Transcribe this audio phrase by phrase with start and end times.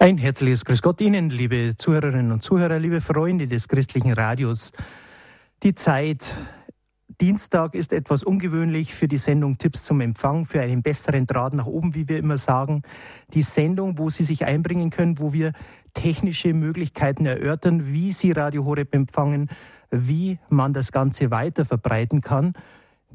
[0.00, 4.70] Ein herzliches Grüß Gott Ihnen, liebe Zuhörerinnen und Zuhörer, liebe Freunde des christlichen Radios.
[5.64, 6.36] Die Zeit
[7.20, 11.66] Dienstag ist etwas ungewöhnlich für die Sendung Tipps zum Empfang, für einen besseren Draht nach
[11.66, 12.82] oben, wie wir immer sagen.
[13.34, 15.52] Die Sendung, wo Sie sich einbringen können, wo wir
[15.94, 19.50] technische Möglichkeiten erörtern, wie Sie Radio Horeb empfangen,
[19.90, 22.52] wie man das Ganze weiter verbreiten kann.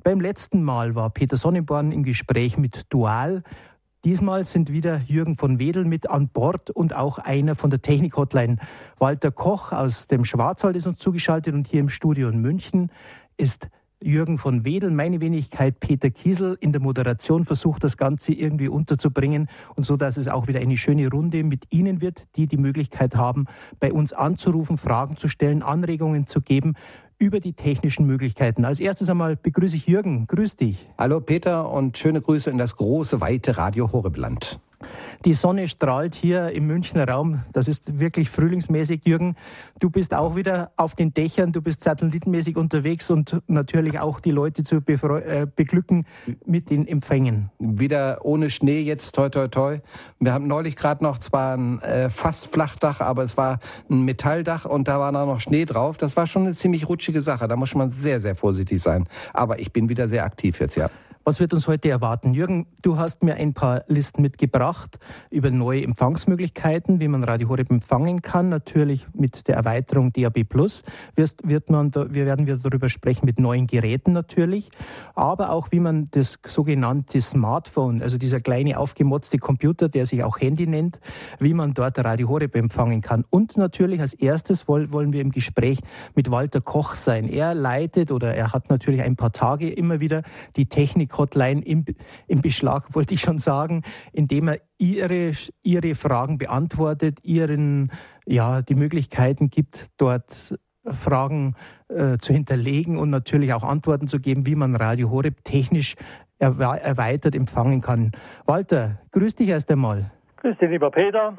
[0.04, 3.42] Beim letzten Mal war Peter Sonnenborn im Gespräch mit Dual
[4.06, 8.58] Diesmal sind wieder Jürgen von Wedel mit an Bord und auch einer von der Technik-Hotline.
[9.00, 12.92] Walter Koch aus dem Schwarzwald ist uns zugeschaltet und hier im Studio in München
[13.38, 13.70] ist
[14.02, 19.48] Jürgen von Wedel, meine Wenigkeit Peter Kiesel in der Moderation versucht, das Ganze irgendwie unterzubringen
[19.76, 23.16] und so, dass es auch wieder eine schöne Runde mit Ihnen wird, die die Möglichkeit
[23.16, 23.46] haben,
[23.80, 26.74] bei uns anzurufen, Fragen zu stellen, Anregungen zu geben
[27.24, 28.66] über die technischen Möglichkeiten.
[28.66, 30.28] Als erstes einmal begrüße ich Jürgen.
[30.28, 30.88] Grüß dich.
[30.98, 34.60] Hallo Peter und schöne Grüße in das große, weite Radio Horrebland.
[35.26, 37.44] Die Sonne strahlt hier im Münchner Raum.
[37.54, 39.36] Das ist wirklich frühlingsmäßig, Jürgen.
[39.80, 44.32] Du bist auch wieder auf den Dächern, du bist satellitenmäßig unterwegs und natürlich auch die
[44.32, 46.06] Leute zu äh, beglücken
[46.46, 47.52] mit den Empfängen.
[47.60, 49.80] Wieder ohne Schnee jetzt, toi, toi, toi.
[50.20, 54.66] Wir haben neulich gerade noch zwar ein äh, fast Flachdach, aber es war ein Metalldach
[54.66, 55.98] und da war noch Schnee drauf.
[55.98, 57.48] Das war schon eine ziemlich rutschige Sache.
[57.48, 59.08] Da muss man sehr, sehr vorsichtig sein.
[59.34, 60.90] Aber ich bin wieder sehr aktiv jetzt, ja.
[61.26, 62.34] Was wird uns heute erwarten?
[62.34, 67.72] Jürgen, du hast mir ein paar Listen mitgebracht über neue Empfangsmöglichkeiten, wie man Radio Horeb
[67.72, 68.50] empfangen kann.
[68.50, 70.84] Natürlich mit der Erweiterung DAB Plus
[71.16, 74.70] wird man da, wir werden wir darüber sprechen mit neuen Geräten natürlich,
[75.16, 80.42] aber auch wie man das sogenannte Smartphone, also dieser kleine aufgemotzte Computer, der sich auch
[80.42, 81.00] Handy nennt,
[81.40, 83.24] wie man dort Radio Horeb empfangen kann.
[83.30, 85.80] Und natürlich als erstes wollen wir im Gespräch
[86.16, 87.30] mit Walter Koch sein.
[87.30, 90.24] Er leitet oder er hat natürlich ein paar Tage immer wieder
[90.58, 91.86] die Technik Hotline im,
[92.28, 97.92] im Beschlag, wollte ich schon sagen, indem er ihre, ihre Fragen beantwortet, ihren,
[98.26, 101.56] ja, die Möglichkeiten gibt, dort Fragen
[101.88, 105.96] äh, zu hinterlegen und natürlich auch Antworten zu geben, wie man Radio Horeb technisch
[106.40, 108.12] erweitert empfangen kann.
[108.46, 110.12] Walter, grüß dich erst einmal.
[110.38, 111.34] Grüß dich, lieber Peter.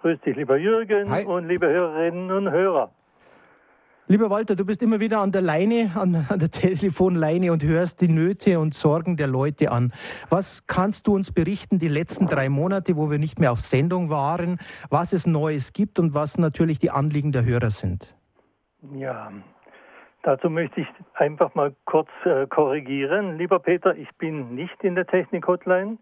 [0.00, 1.24] Grüß dich, lieber Jürgen Hi.
[1.24, 2.90] und liebe Hörerinnen und Hörer.
[4.08, 8.00] Lieber Walter, du bist immer wieder an der Leine, an, an, der Telefonleine und hörst
[8.00, 9.92] die Nöte und Sorgen der Leute an.
[10.30, 14.08] Was kannst du uns berichten, die letzten drei Monate, wo wir nicht mehr auf Sendung
[14.08, 18.14] waren, was es Neues gibt und was natürlich die Anliegen der Hörer sind?
[18.94, 19.32] Ja,
[20.22, 23.36] dazu möchte ich einfach mal kurz äh, korrigieren.
[23.36, 25.98] Lieber Peter, ich bin nicht in der Technik-Hotline.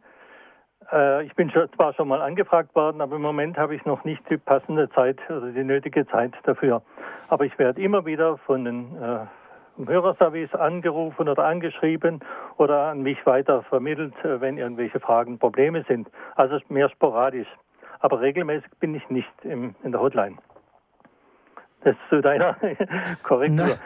[0.93, 4.23] Äh, ich bin zwar schon mal angefragt worden, aber im Moment habe ich noch nicht
[4.31, 6.83] die passende Zeit, also die nötige Zeit dafür.
[7.29, 9.27] Aber ich werde immer wieder von den äh,
[9.87, 12.21] Hörerservice angerufen oder angeschrieben
[12.59, 16.09] oder an mich weiter vermittelt, äh, wenn irgendwelche Fragen, Probleme sind.
[16.37, 17.49] Also mehr sporadisch.
[18.01, 20.37] Aber regelmäßig bin ich nicht im, in der Hotline.
[21.83, 22.57] Das zu deiner
[23.23, 23.77] Korrektur.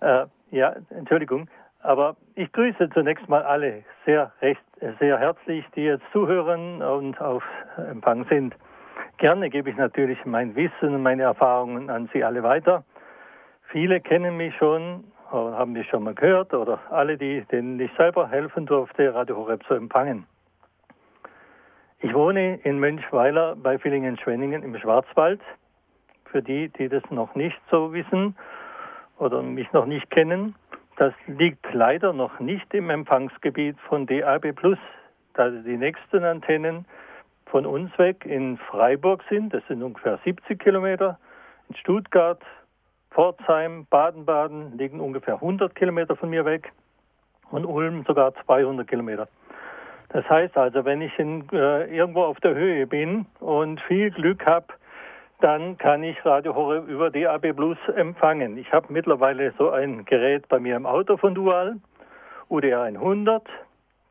[0.00, 1.48] äh, ja, Entschuldigung.
[1.82, 4.62] Aber ich grüße zunächst mal alle sehr recht,
[5.00, 7.42] sehr herzlich, die jetzt zuhören und auf
[7.76, 8.54] Empfang sind.
[9.18, 12.84] Gerne gebe ich natürlich mein Wissen und meine Erfahrungen an Sie alle weiter.
[13.68, 18.28] Viele kennen mich schon haben mich schon mal gehört oder alle, die, denen ich selber
[18.28, 20.26] helfen durfte, Radio Horeb zu empfangen.
[22.00, 25.40] Ich wohne in Mönchweiler bei Villingen-Schwenningen im Schwarzwald.
[26.24, 28.36] Für die, die das noch nicht so wissen
[29.18, 30.54] oder mich noch nicht kennen,
[30.96, 34.54] das liegt leider noch nicht im Empfangsgebiet von DAB+,
[35.34, 36.84] da die nächsten Antennen
[37.46, 39.54] von uns weg in Freiburg sind.
[39.54, 41.18] Das sind ungefähr 70 Kilometer.
[41.68, 42.40] In Stuttgart,
[43.10, 46.72] Pforzheim, Baden-Baden liegen ungefähr 100 Kilometer von mir weg
[47.50, 49.28] und Ulm sogar 200 Kilometer.
[50.10, 54.44] Das heißt also, wenn ich in, äh, irgendwo auf der Höhe bin und viel Glück
[54.44, 54.66] habe,
[55.42, 58.56] dann kann ich Radio Horeb über DAB Plus empfangen.
[58.58, 61.76] Ich habe mittlerweile so ein Gerät bei mir im Auto von Dual,
[62.48, 63.42] UDR 100,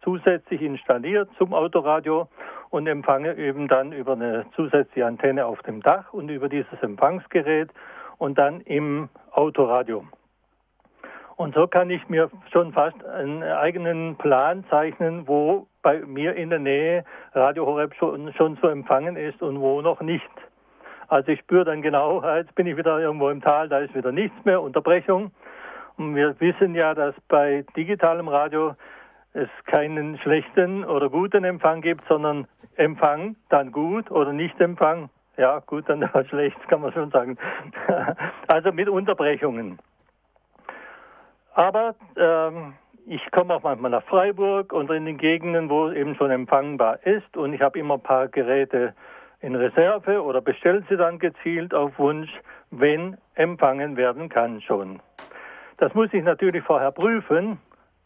[0.03, 2.27] zusätzlich installiert zum Autoradio
[2.69, 7.69] und empfange eben dann über eine zusätzliche Antenne auf dem Dach und über dieses Empfangsgerät
[8.17, 10.03] und dann im Autoradio.
[11.37, 16.49] Und so kann ich mir schon fast einen eigenen Plan zeichnen, wo bei mir in
[16.49, 20.29] der Nähe Radio Horeb schon, schon zu empfangen ist und wo noch nicht.
[21.11, 24.13] Also ich spüre dann genau, jetzt bin ich wieder irgendwo im Tal, da ist wieder
[24.13, 25.31] nichts mehr, Unterbrechung.
[25.97, 28.75] Und wir wissen ja, dass bei digitalem Radio
[29.33, 35.09] es keinen schlechten oder guten Empfang gibt, sondern Empfang, dann gut oder nicht Empfang.
[35.35, 37.37] Ja, gut, dann schlecht, kann man schon sagen.
[38.47, 39.79] also mit Unterbrechungen.
[41.53, 42.75] Aber ähm,
[43.05, 47.05] ich komme auch manchmal nach Freiburg und in den Gegenden, wo es eben schon empfangbar
[47.05, 47.35] ist.
[47.35, 48.93] Und ich habe immer ein paar Geräte
[49.41, 52.31] in Reserve oder bestellt sie dann gezielt auf Wunsch,
[52.69, 55.01] wenn empfangen werden kann schon.
[55.77, 57.57] Das muss ich natürlich vorher prüfen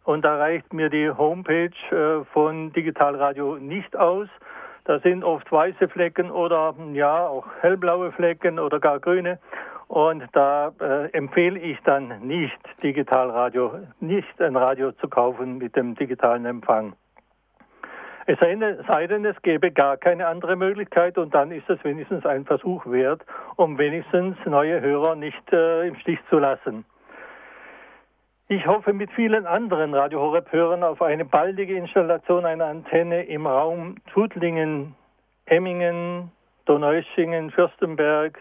[0.06, 4.30] und da reicht mir die Homepage äh, von Digitalradio nicht aus.
[4.86, 9.40] Da sind oft weiße Flecken oder ja auch hellblaue Flecken oder gar grüne.
[9.88, 15.96] Und da äh, empfehle ich dann nicht Digitalradio, nicht ein Radio zu kaufen mit dem
[15.96, 16.94] digitalen Empfang.
[18.28, 22.44] Es sei denn, es gäbe gar keine andere Möglichkeit und dann ist es wenigstens ein
[22.44, 23.24] Versuch wert,
[23.56, 26.86] um wenigstens neue Hörer nicht äh, im Stich zu lassen.
[28.48, 33.46] Ich hoffe mit vielen anderen Radio Horeb Hörern auf eine baldige Installation einer Antenne im
[33.46, 34.96] Raum Tudlingen,
[35.46, 36.32] Emmingen,
[36.66, 38.40] Donaueschingen, Fürstenberg,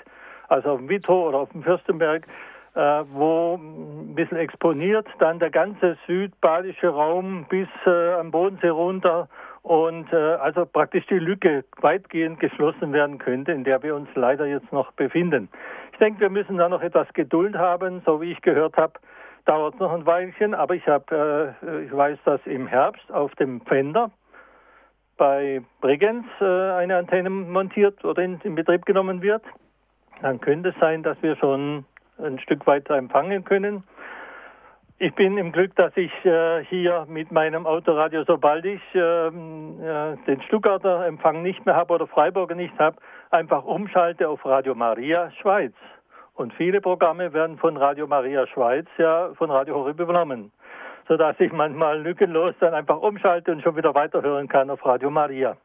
[0.48, 2.26] also auf dem Wittow oder auf dem Fürstenberg,
[2.74, 2.80] äh,
[3.12, 9.28] wo ein bisschen exponiert dann der ganze südbadische Raum bis äh, am Bodensee runter
[9.64, 14.46] und äh, also praktisch die Lücke weitgehend geschlossen werden könnte, in der wir uns leider
[14.46, 15.48] jetzt noch befinden.
[15.92, 19.00] Ich denke, wir müssen da noch etwas Geduld haben, so wie ich gehört habe
[19.44, 23.60] dauert noch ein Weilchen, aber ich habe, äh, ich weiß, dass im Herbst auf dem
[23.62, 24.10] Fender
[25.16, 29.42] bei Bregenz äh, eine Antenne montiert oder in, in, Betrieb genommen wird.
[30.22, 31.84] Dann könnte es sein, dass wir schon
[32.18, 33.84] ein Stück weiter empfangen können.
[35.00, 40.16] Ich bin im Glück, dass ich äh, hier mit meinem Autoradio, sobald ich ähm, äh,
[40.28, 42.98] den Stuttgarter Empfang nicht mehr habe oder Freiburger nicht habe,
[43.32, 45.72] einfach umschalte auf Radio Maria Schweiz.
[46.34, 50.52] Und viele Programme werden von Radio Maria Schweiz ja von Radio Horeb übernommen,
[51.08, 55.56] sodass ich manchmal lückenlos dann einfach umschalte und schon wieder weiterhören kann auf Radio Maria.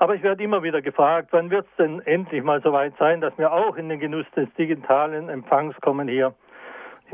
[0.00, 3.22] Aber ich werde immer wieder gefragt, wann wird es denn endlich mal so weit sein,
[3.22, 6.34] dass wir auch in den Genuss des digitalen Empfangs kommen hier.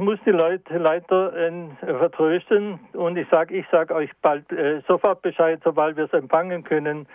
[0.00, 4.80] Ich muss die Leute leider äh, vertrösten und ich sage ich sag euch bald äh,
[4.88, 7.06] sofort Bescheid, sobald wir es empfangen können.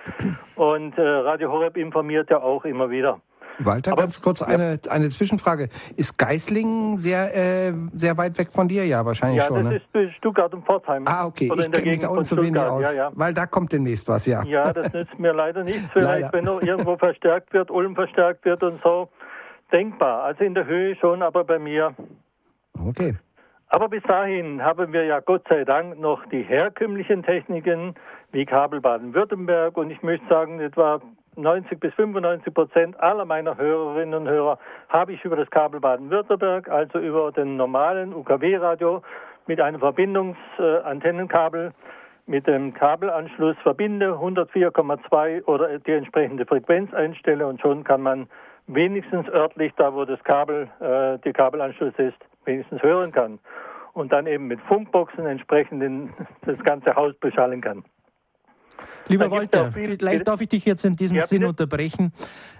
[0.55, 3.19] Und äh, Radio Horeb informiert ja auch immer wieder.
[3.57, 4.91] Walter, Aber, ganz kurz eine, ja.
[4.91, 5.69] eine Zwischenfrage.
[5.95, 8.85] Ist Geislingen sehr, äh, sehr weit weg von dir?
[8.85, 9.65] Ja, wahrscheinlich ja, schon.
[9.65, 10.03] Ja, das ne?
[10.03, 11.05] ist Stuttgart und Pforzheim.
[11.07, 11.49] Ah, okay.
[11.49, 12.83] Oder ich kenne mich da unten zu wenig aus.
[12.83, 13.11] Ja, ja.
[13.15, 14.43] Weil da kommt demnächst was, ja.
[14.43, 15.89] Ja, das nützt mir leider nichts.
[15.91, 16.33] Vielleicht, leider.
[16.33, 19.09] wenn noch irgendwo verstärkt wird, Ulm verstärkt wird und so.
[19.71, 20.21] Denkbar.
[20.21, 21.95] Also in der Höhe schon, aber bei mir.
[22.83, 23.15] Okay.
[23.69, 27.95] Aber bis dahin haben wir ja Gott sei Dank noch die herkömmlichen Techniken
[28.31, 31.01] wie Kabel Baden-Württemberg und ich möchte sagen, etwa
[31.35, 36.69] 90 bis 95 Prozent aller meiner Hörerinnen und Hörer habe ich über das Kabel Baden-Württemberg,
[36.69, 39.01] also über den normalen UKW-Radio
[39.47, 41.73] mit einem Verbindungsantennenkabel
[42.27, 48.27] mit dem Kabelanschluss verbinde, 104,2 oder die entsprechende Frequenz einstelle und schon kann man
[48.67, 53.39] wenigstens örtlich, da wo das Kabel, äh, die Kabelanschluss ist, wenigstens hören kann.
[53.93, 56.11] Und dann eben mit Funkboxen entsprechend
[56.45, 57.83] das ganze Haus beschallen kann.
[59.07, 62.11] Lieber Walter, vielleicht darf ich dich jetzt in diesem ja, Sinn unterbrechen.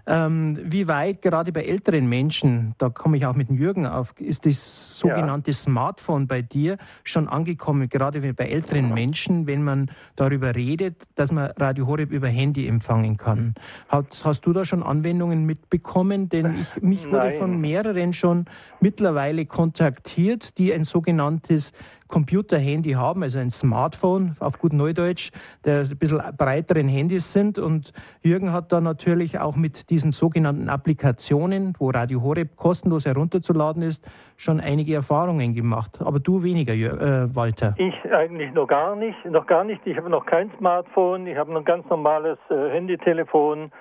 [0.08, 4.46] Ähm, wie weit gerade bei älteren Menschen, da komme ich auch mit Jürgen auf, ist
[4.46, 5.58] das sogenannte ja.
[5.58, 11.50] Smartphone bei dir schon angekommen, gerade bei älteren Menschen, wenn man darüber redet, dass man
[11.58, 13.56] Radio Horeb über Handy empfangen kann.
[13.88, 16.30] Hast, hast du da schon Anwendungen mitbekommen?
[16.30, 17.40] Denn ich, mich wurde Nein.
[17.40, 18.46] von mehreren schon
[18.80, 21.74] mittlerweile kontaktiert, die ein sogenanntes
[22.08, 25.32] Computer-Handy haben, also ein Smartphone auf gut Neudeutsch,
[25.64, 27.58] der ein bisschen breiteren Handys sind.
[27.58, 33.82] Und Jürgen hat da natürlich auch mit diesen sogenannten Applikationen, wo Radio Horeb kostenlos herunterzuladen
[33.82, 34.06] ist,
[34.38, 36.00] schon einige Erfahrungen gemacht.
[36.02, 37.76] Aber du weniger, äh, Walter.
[37.78, 39.82] Ich eigentlich noch gar nicht, noch gar nicht.
[39.86, 43.72] Ich habe noch kein Smartphone, ich habe noch ein ganz normales äh, Handytelefon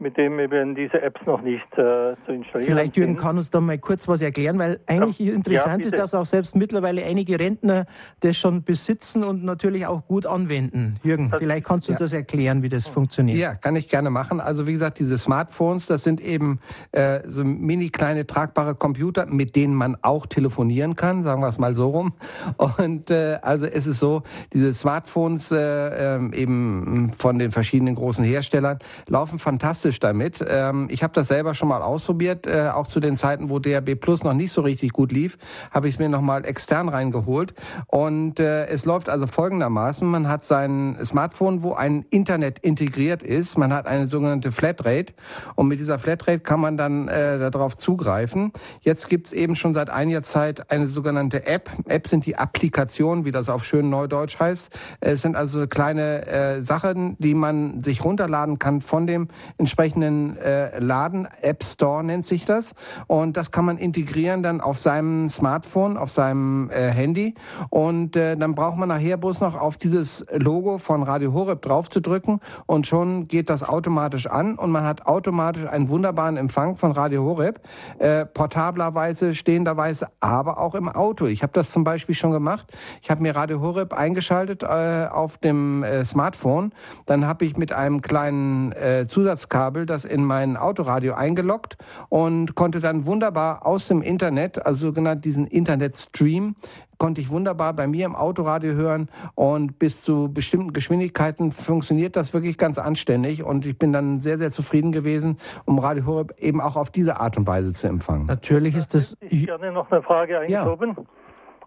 [0.00, 3.60] mit dem eben diese Apps noch nicht äh, zu installieren Vielleicht, Jürgen, kann uns da
[3.60, 7.38] mal kurz was erklären, weil eigentlich ja, interessant ja, ist, dass auch selbst mittlerweile einige
[7.38, 7.86] Rentner
[8.20, 10.98] das schon besitzen und natürlich auch gut anwenden.
[11.02, 11.98] Jürgen, das, vielleicht kannst du ja.
[11.98, 13.38] das erklären, wie das funktioniert.
[13.38, 14.40] Ja, kann ich gerne machen.
[14.40, 16.60] Also wie gesagt, diese Smartphones, das sind eben
[16.92, 21.58] äh, so mini kleine tragbare Computer, mit denen man auch telefonieren kann, sagen wir es
[21.58, 22.14] mal so rum.
[22.56, 28.24] Und äh, also es ist so, diese Smartphones äh, ähm, eben von den verschiedenen großen
[28.24, 30.44] Herstellern laufen fantastisch fantastisch damit.
[30.46, 34.00] Ähm, ich habe das selber schon mal ausprobiert, äh, auch zu den Zeiten, wo DRB
[34.00, 35.38] Plus noch nicht so richtig gut lief,
[35.70, 37.54] habe ich es mir nochmal extern reingeholt.
[37.86, 43.58] Und äh, es läuft also folgendermaßen, man hat sein Smartphone, wo ein Internet integriert ist,
[43.58, 45.12] man hat eine sogenannte Flatrate
[45.56, 48.52] und mit dieser Flatrate kann man dann äh, darauf zugreifen.
[48.80, 51.70] Jetzt gibt's eben schon seit einiger Zeit eine sogenannte App.
[51.86, 54.70] Apps sind die Applikationen, wie das auf schön Neudeutsch heißt.
[55.00, 59.28] Es sind also kleine äh, Sachen, die man sich runterladen kann von dem
[59.58, 62.74] entsprechenden entsprechenden äh, Laden, App Store nennt sich das.
[63.06, 67.34] Und das kann man integrieren dann auf seinem Smartphone, auf seinem äh, Handy.
[67.70, 71.88] Und äh, dann braucht man nachher bloß noch auf dieses Logo von Radio Horeb drauf
[71.88, 76.76] zu drücken und schon geht das automatisch an und man hat automatisch einen wunderbaren Empfang
[76.76, 77.60] von Radio Horeb,
[77.98, 81.24] äh, portablerweise, stehenderweise, aber auch im Auto.
[81.24, 82.66] Ich habe das zum Beispiel schon gemacht.
[83.00, 86.72] Ich habe mir Radio Horeb eingeschaltet äh, auf dem äh, Smartphone.
[87.06, 91.76] Dann habe ich mit einem kleinen äh, Zusatzkabel das in mein Autoradio eingeloggt
[92.08, 96.54] und konnte dann wunderbar aus dem Internet, also sogenannt diesen Internetstream,
[96.98, 102.34] konnte ich wunderbar bei mir im Autoradio hören und bis zu bestimmten Geschwindigkeiten funktioniert das
[102.34, 106.60] wirklich ganz anständig und ich bin dann sehr, sehr zufrieden gewesen, um Radio Horeb eben
[106.60, 108.26] auch auf diese Art und Weise zu empfangen.
[108.26, 109.16] Natürlich ist das...
[109.20, 110.96] Ich gerne noch eine Frage eingeschoben,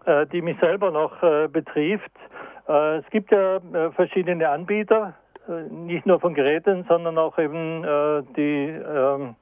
[0.06, 0.22] ja.
[0.22, 2.12] äh, die mich selber noch äh, betrifft.
[2.68, 3.60] Äh, es gibt ja
[3.96, 5.14] verschiedene Anbieter,
[5.70, 9.36] nicht nur von Geräten, sondern auch eben äh, die ähm,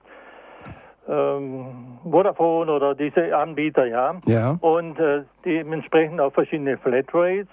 [1.08, 4.14] ähm, Vodafone oder diese Anbieter, ja.
[4.24, 4.56] Ja.
[4.60, 7.48] Und äh, dementsprechend auch verschiedene Flatrates.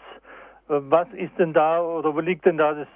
[0.70, 2.88] Äh, was ist denn da oder wo liegt denn da das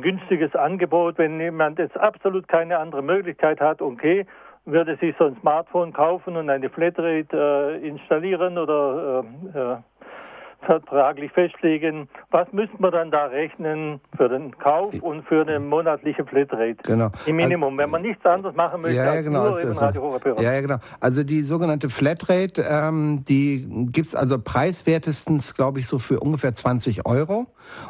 [0.00, 4.26] günstiges Angebot, wenn jemand jetzt absolut keine andere Möglichkeit hat, okay,
[4.66, 9.24] würde sich so ein Smartphone kaufen und eine Flatrate äh, installieren oder
[9.54, 9.76] äh, äh
[10.62, 16.24] vertraglich festlegen, was müsste man dann da rechnen für den Kauf und für eine monatliche
[16.24, 16.76] Flatrate?
[16.82, 17.10] Genau.
[17.26, 20.20] Im Minimum, also, wenn man nichts anderes machen möchte ja, ja, genau, nur also, Radio
[20.38, 20.76] Ja, ja, genau.
[21.00, 27.06] Also die sogenannte Flatrate, ähm, die gibt's also preiswertestens, glaube ich, so für ungefähr 20
[27.06, 27.46] Euro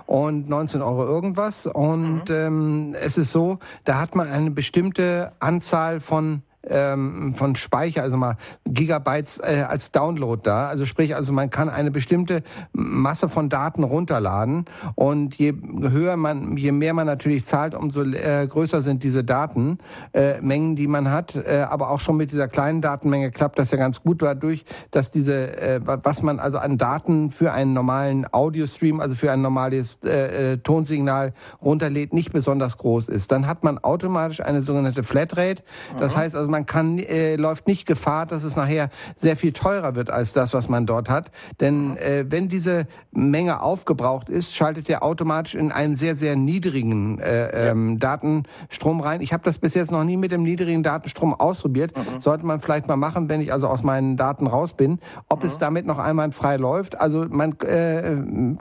[0.06, 1.66] und 19 Euro irgendwas.
[1.66, 2.34] Und mhm.
[2.34, 8.16] ähm, es ist so, da hat man eine bestimmte Anzahl von ähm, von Speicher, also
[8.16, 10.68] mal Gigabytes äh, als Download da.
[10.68, 16.56] Also sprich, also man kann eine bestimmte Masse von Daten runterladen und je höher man,
[16.56, 21.36] je mehr man natürlich zahlt, umso äh, größer sind diese Datenmengen, äh, die man hat.
[21.36, 25.10] Äh, aber auch schon mit dieser kleinen Datenmenge klappt das ja ganz gut dadurch, dass
[25.10, 30.02] diese, äh, was man also an Daten für einen normalen Audiostream, also für ein normales
[30.02, 33.32] äh, Tonsignal runterlädt, nicht besonders groß ist.
[33.32, 35.62] Dann hat man automatisch eine sogenannte Flatrate.
[35.98, 39.94] Das heißt also, man kann, äh, läuft nicht Gefahr, dass es nachher sehr viel teurer
[39.94, 41.30] wird als das, was man dort hat.
[41.60, 47.18] Denn äh, wenn diese Menge aufgebraucht ist, schaltet der automatisch in einen sehr, sehr niedrigen
[47.18, 49.20] äh, ähm, Datenstrom rein.
[49.20, 51.96] Ich habe das bis jetzt noch nie mit dem niedrigen Datenstrom ausprobiert.
[51.96, 52.20] Mhm.
[52.20, 54.98] Sollte man vielleicht mal machen, wenn ich also aus meinen Daten raus bin.
[55.28, 55.48] Ob mhm.
[55.48, 57.00] es damit noch einmal frei läuft.
[57.00, 58.16] Also man äh,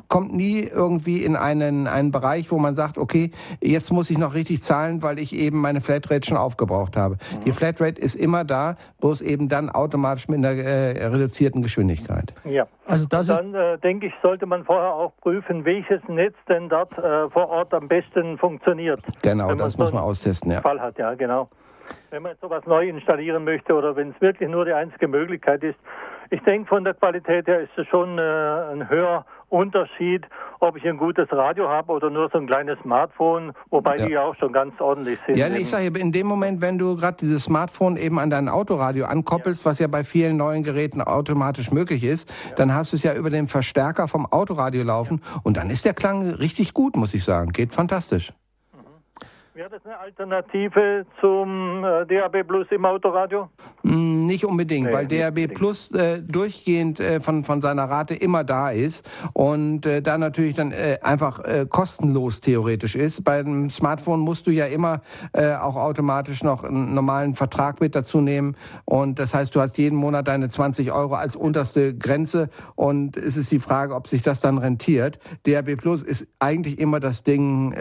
[0.07, 3.31] kommt nie irgendwie in einen, einen Bereich, wo man sagt, okay,
[3.61, 7.15] jetzt muss ich noch richtig zahlen, weil ich eben meine Flatrate schon aufgebraucht habe.
[7.15, 7.43] Mhm.
[7.45, 12.33] Die Flatrate Flatrate ist immer da, bloß eben dann automatisch mit einer äh, reduzierten Geschwindigkeit.
[12.43, 16.69] Ja, also das dann äh, denke ich, sollte man vorher auch prüfen, welches Netz denn
[16.69, 18.99] dort äh, vor Ort am besten funktioniert.
[19.21, 20.61] Genau, das muss man austesten, ja.
[20.61, 21.49] Fall hat, ja, genau.
[22.11, 25.63] Wenn man jetzt sowas neu installieren möchte oder wenn es wirklich nur die einzige Möglichkeit
[25.63, 25.79] ist,
[26.29, 30.25] ich denke, von der Qualität her ist es schon äh, ein höherer Unterschied,
[30.59, 34.05] ob ich ein gutes Radio habe oder nur so ein kleines Smartphone, wobei ja.
[34.05, 35.37] die ja auch schon ganz ordentlich sind.
[35.37, 39.05] Ja, ich sage, in dem Moment, wenn du gerade dieses Smartphone eben an dein Autoradio
[39.05, 39.71] ankoppelst, ja.
[39.71, 42.55] was ja bei vielen neuen Geräten automatisch möglich ist, ja.
[42.57, 45.93] dann hast du es ja über den Verstärker vom Autoradio laufen und dann ist der
[45.93, 47.51] Klang richtig gut, muss ich sagen.
[47.51, 48.33] Geht fantastisch.
[49.59, 53.49] Wäre das eine Alternative zum äh, DAB Plus im Autoradio?
[53.83, 58.45] Mm, nicht unbedingt, nee, weil DAB Plus äh, durchgehend äh, von, von seiner Rate immer
[58.45, 63.25] da ist und äh, da natürlich dann äh, einfach kostenlos theoretisch ist.
[63.25, 65.01] Beim Smartphone musst du ja immer
[65.33, 69.95] auch automatisch noch einen normalen Vertrag mit dazu nehmen und das heißt, du hast jeden
[69.97, 74.41] Monat deine 20 Euro als unterste Grenze und es ist die Frage, ob sich das
[74.41, 75.19] dann rentiert.
[75.43, 77.73] DAB Plus ist eigentlich immer das Ding,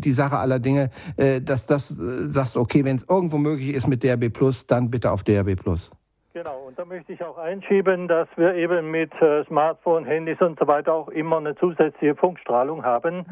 [0.00, 3.86] die Sache aller Dinge, äh, dass das äh, sagst, okay, wenn es irgendwo möglich ist
[3.86, 5.90] mit DRB Plus, dann bitte auf DRB Plus.
[6.36, 10.58] Genau, und da möchte ich auch einschieben, dass wir eben mit äh, Smartphone, Handys und
[10.58, 13.24] so weiter auch immer eine zusätzliche Funkstrahlung haben,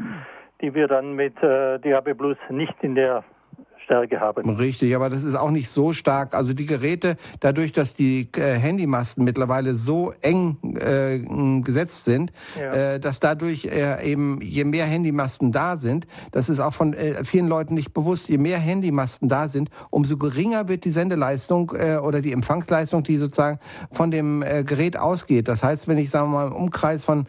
[0.62, 3.22] die wir dann mit äh, DAB Plus nicht in der
[3.84, 4.48] Stärke haben.
[4.56, 6.34] Richtig, aber das ist auch nicht so stark.
[6.34, 11.20] Also die Geräte, dadurch, dass die äh, Handymasten mittlerweile so eng äh,
[11.60, 12.94] gesetzt sind, ja.
[12.94, 17.24] äh, dass dadurch äh, eben je mehr Handymasten da sind, das ist auch von äh,
[17.24, 22.20] vielen Leuten nicht bewusst, je mehr Handymasten da sind, umso geringer wird die Sendeleistung oder
[22.20, 23.58] die Empfangsleistung, die sozusagen
[23.92, 25.48] von dem Gerät ausgeht.
[25.48, 27.26] Das heißt, wenn ich sagen wir mal im Umkreis von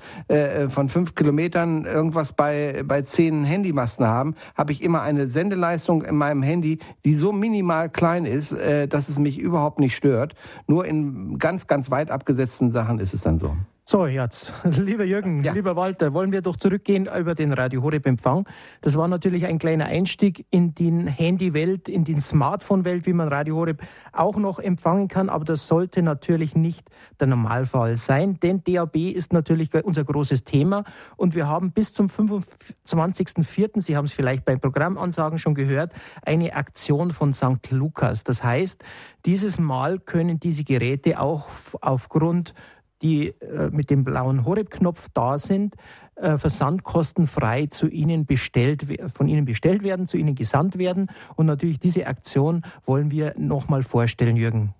[0.70, 6.16] von fünf Kilometern irgendwas bei bei zehn Handymasten haben, habe ich immer eine Sendeleistung in
[6.16, 10.36] meinem Handy, die so minimal klein ist, äh, dass es mich überhaupt nicht stört.
[10.68, 13.56] Nur in ganz, ganz weit abgesetzten Sachen ist es dann so.
[13.88, 15.54] So, jetzt, lieber Jürgen, ja.
[15.54, 18.50] lieber Walter, wollen wir doch zurückgehen über den Radio Horeb Empfang.
[18.82, 23.58] Das war natürlich ein kleiner Einstieg in die Handywelt, in die Smartphone-Welt, wie man Radio
[23.58, 25.30] Horeb auch noch empfangen kann.
[25.30, 26.90] Aber das sollte natürlich nicht
[27.20, 30.84] der Normalfall sein, denn DAB ist natürlich unser großes Thema.
[31.16, 36.56] Und wir haben bis zum 25.04., Sie haben es vielleicht bei Programmansagen schon gehört, eine
[36.56, 37.70] Aktion von St.
[37.70, 38.24] Lukas.
[38.24, 38.84] Das heißt,
[39.28, 41.48] dieses Mal können diese Geräte auch
[41.82, 42.56] aufgrund
[43.02, 45.76] die äh, mit dem blauen Horeb-Knopf da sind,
[46.16, 51.10] äh, versandkostenfrei zu Ihnen bestellt, von Ihnen bestellt werden, zu Ihnen gesandt werden.
[51.36, 54.74] Und natürlich diese Aktion wollen wir nochmal vorstellen, Jürgen.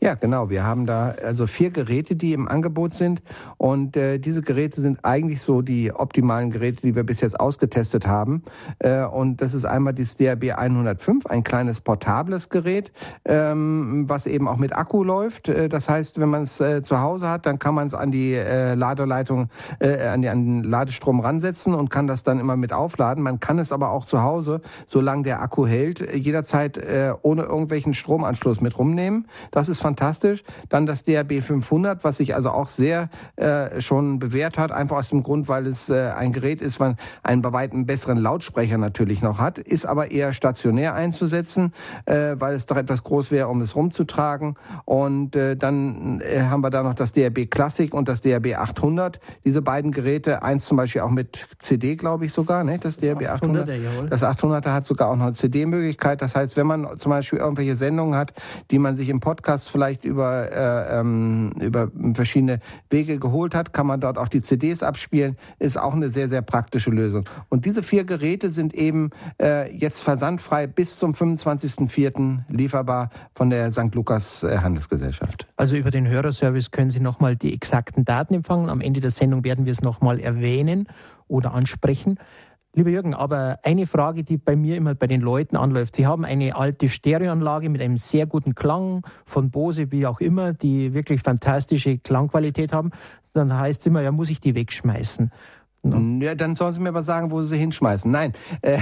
[0.00, 0.48] Ja, genau.
[0.48, 3.20] Wir haben da also vier Geräte, die im Angebot sind.
[3.56, 8.06] Und äh, diese Geräte sind eigentlich so die optimalen Geräte, die wir bis jetzt ausgetestet
[8.06, 8.44] haben.
[8.78, 12.92] Äh, und das ist einmal das DRB 105, ein kleines portables Gerät,
[13.24, 15.48] ähm, was eben auch mit Akku läuft.
[15.48, 18.12] Äh, das heißt, wenn man es äh, zu Hause hat, dann kann man es an
[18.12, 19.50] die äh, Ladeleitung,
[19.80, 23.24] äh, an, die, an den Ladestrom ransetzen und kann das dann immer mit aufladen.
[23.24, 26.78] Man kann es aber auch zu Hause, solange der Akku hält, jederzeit
[27.22, 29.26] ohne irgendwelchen Stromanschluss mit rumnehmen.
[29.50, 30.42] Das ist fantastisch.
[30.68, 35.08] Dann das DRB 500, was sich also auch sehr äh, schon bewährt hat, einfach aus
[35.08, 39.22] dem Grund, weil es äh, ein Gerät ist, was einen bei weitem besseren Lautsprecher natürlich
[39.22, 41.72] noch hat, ist aber eher stationär einzusetzen,
[42.04, 44.56] äh, weil es doch etwas groß wäre, um es rumzutragen.
[44.84, 49.20] Und äh, dann äh, haben wir da noch das DRB Classic und das DRB 800.
[49.44, 52.78] Diese beiden Geräte, eins zum Beispiel auch mit CD, glaube ich sogar, ne?
[52.78, 53.68] das DRB 800.
[53.70, 56.20] 800 das 800er hat sogar auch noch eine CD-Möglichkeit.
[56.20, 58.32] Das heißt, wenn man zum Beispiel irgendwelche Sendungen hat,
[58.70, 62.58] die man sich im Podcast vielleicht über, äh, ähm, über verschiedene
[62.90, 65.36] Wege geholt hat, kann man dort auch die CDs abspielen.
[65.60, 67.28] Ist auch eine sehr, sehr praktische Lösung.
[67.48, 72.40] Und diese vier Geräte sind eben äh, jetzt versandfrei bis zum 25.04.
[72.48, 73.94] lieferbar von der St.
[73.94, 75.46] Lukas äh, Handelsgesellschaft.
[75.56, 78.70] Also über den Hörerservice können Sie nochmal die exakten Daten empfangen.
[78.70, 80.88] Am Ende der Sendung werden wir es nochmal erwähnen
[81.28, 82.18] oder ansprechen.
[82.74, 85.96] Lieber Jürgen, aber eine Frage, die bei mir immer bei den Leuten anläuft.
[85.96, 90.52] Sie haben eine alte Stereoanlage mit einem sehr guten Klang von Bose, wie auch immer,
[90.52, 92.90] die wirklich fantastische Klangqualität haben.
[93.32, 95.32] Dann heißt es immer, ja, muss ich die wegschmeißen?
[95.82, 96.24] No.
[96.24, 98.10] Ja, dann sollen Sie mir mal sagen, wo Sie sie hinschmeißen.
[98.10, 98.32] Nein,
[98.62, 98.78] äh,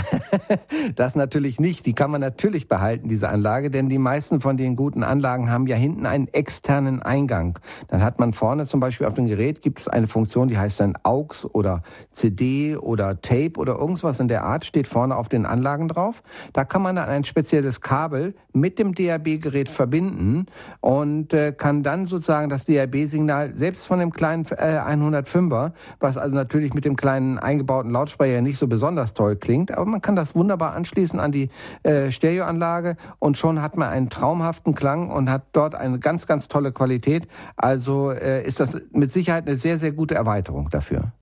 [0.97, 1.85] das natürlich nicht.
[1.85, 5.67] Die kann man natürlich behalten, diese Anlage, denn die meisten von den guten Anlagen haben
[5.67, 7.59] ja hinten einen externen Eingang.
[7.89, 10.81] Dann hat man vorne zum Beispiel auf dem Gerät gibt es eine Funktion, die heißt
[10.81, 11.83] dann AUX oder
[12.13, 16.23] CD oder Tape oder irgendwas in der Art steht vorne auf den Anlagen drauf.
[16.55, 20.47] Da kann man dann ein spezielles Kabel mit dem DAB-Gerät verbinden
[20.81, 26.35] und äh, kann dann sozusagen das DAB-Signal selbst von dem kleinen äh, 105er, was also
[26.35, 30.35] natürlich mit dem kleinen eingebauten Lautsprecher nicht so besonders toll klingt, aber man kann das
[30.35, 31.51] wunderbar anschließen an die
[31.83, 36.49] äh, Stereoanlage und schon hat man einen traumhaften Klang und hat dort eine ganz, ganz
[36.49, 37.29] tolle Qualität.
[37.57, 41.13] Also äh, ist das mit Sicherheit eine sehr, sehr gute Erweiterung dafür.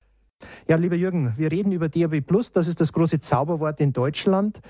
[0.69, 4.61] Ja, lieber Jürgen, wir reden über DAB Plus, das ist das große Zauberwort in Deutschland.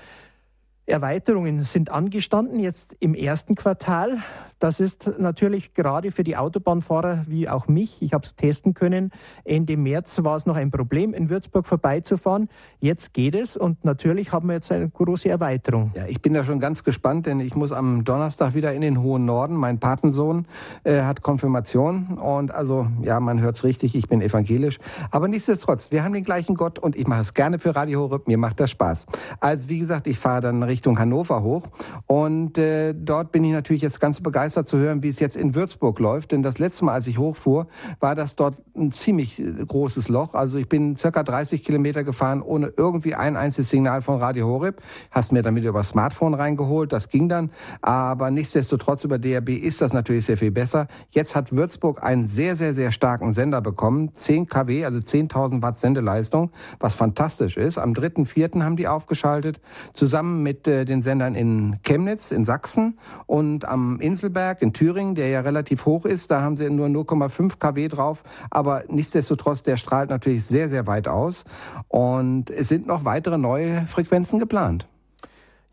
[0.87, 4.17] Erweiterungen sind angestanden jetzt im ersten Quartal.
[4.59, 9.11] Das ist natürlich gerade für die Autobahnfahrer wie auch mich, ich habe es testen können,
[9.43, 12.49] Ende März war es noch ein Problem, in Würzburg vorbeizufahren.
[12.79, 15.91] Jetzt geht es und natürlich haben wir jetzt eine große Erweiterung.
[15.93, 19.01] Ja, ich bin da schon ganz gespannt, denn ich muss am Donnerstag wieder in den
[19.01, 19.55] hohen Norden.
[19.55, 20.47] Mein Patensohn
[20.83, 24.77] äh, hat Konfirmation und also, ja, man hört es richtig, ich bin evangelisch.
[25.11, 28.27] Aber nichtsdestotrotz, wir haben den gleichen Gott und ich mache es gerne für Radio Horeb,
[28.27, 29.05] mir macht das Spaß.
[29.41, 31.63] Also wie gesagt, ich fahre dann Richtung Hannover hoch
[32.05, 35.55] und äh, dort bin ich natürlich jetzt ganz begeistert zu hören, wie es jetzt in
[35.55, 36.33] Würzburg läuft.
[36.33, 37.67] Denn das letzte Mal, als ich hochfuhr,
[38.01, 40.33] war das dort ein ziemlich äh, großes Loch.
[40.33, 44.81] Also ich bin circa 30 Kilometer gefahren, ohne irgendwie ein einziges Signal von Radio Horeb.
[45.11, 46.91] Hast mir damit über Smartphone reingeholt.
[46.91, 47.51] Das ging dann.
[47.81, 50.87] Aber nichtsdestotrotz über DRB ist das natürlich sehr viel besser.
[51.11, 54.11] Jetzt hat Würzburg einen sehr, sehr, sehr starken Sender bekommen.
[54.13, 57.77] 10 kW, also 10.000 Watt Sendeleistung, was fantastisch ist.
[57.77, 58.61] Am 3.4.
[58.61, 59.61] haben die aufgeschaltet,
[59.93, 65.29] zusammen mit äh, den Sendern in Chemnitz, in Sachsen und am Inselberg in Thüringen, der
[65.29, 70.09] ja relativ hoch ist, da haben sie nur 0,5 kW drauf, aber nichtsdestotrotz, der strahlt
[70.09, 71.43] natürlich sehr, sehr weit aus.
[71.87, 74.87] Und es sind noch weitere neue Frequenzen geplant.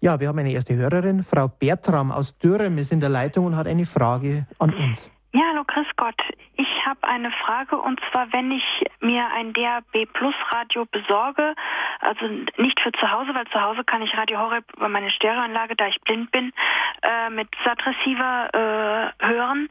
[0.00, 1.22] Ja, wir haben eine erste Hörerin.
[1.22, 5.12] Frau Bertram aus Dürrem ist in der Leitung und hat eine Frage an uns.
[5.34, 6.20] Ja, hallo, grüß Gott.
[6.56, 11.54] Ich habe eine Frage und zwar, wenn ich mir ein DAB Plus Radio besorge,
[12.00, 12.26] also
[12.58, 15.86] nicht für zu Hause, weil zu Hause kann ich Radio Horeb über meine Stereoanlage, da
[15.86, 16.52] ich blind bin,
[17.00, 19.70] äh, mit Satreceiver äh, hören.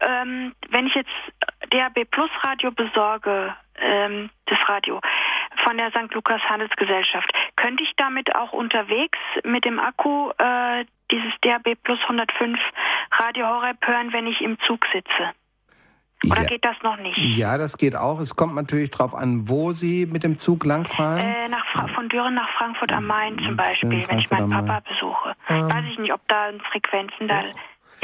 [0.00, 1.12] Ähm, wenn ich jetzt
[1.68, 5.02] DAB Plus Radio besorge, ähm, das Radio
[5.64, 6.14] von der St.
[6.14, 12.58] Lukas Handelsgesellschaft, könnte ich damit auch unterwegs mit dem Akku äh, dieses DAB Plus 105
[13.18, 15.32] Radio Horeb hören, wenn ich im Zug sitze?
[16.30, 16.46] Oder Ja.
[16.48, 17.18] geht das noch nicht?
[17.18, 18.18] Ja, das geht auch.
[18.18, 21.20] Es kommt natürlich darauf an, wo Sie mit dem Zug langfahren.
[21.20, 24.80] Äh, nach Fra von Düren nach Frankfurt am Main zum Beispiel, wenn ich meinen Papa
[24.88, 25.34] besuche.
[25.50, 25.68] Ähm.
[25.70, 27.42] Weiß ich nicht, ob da Frequenzen da.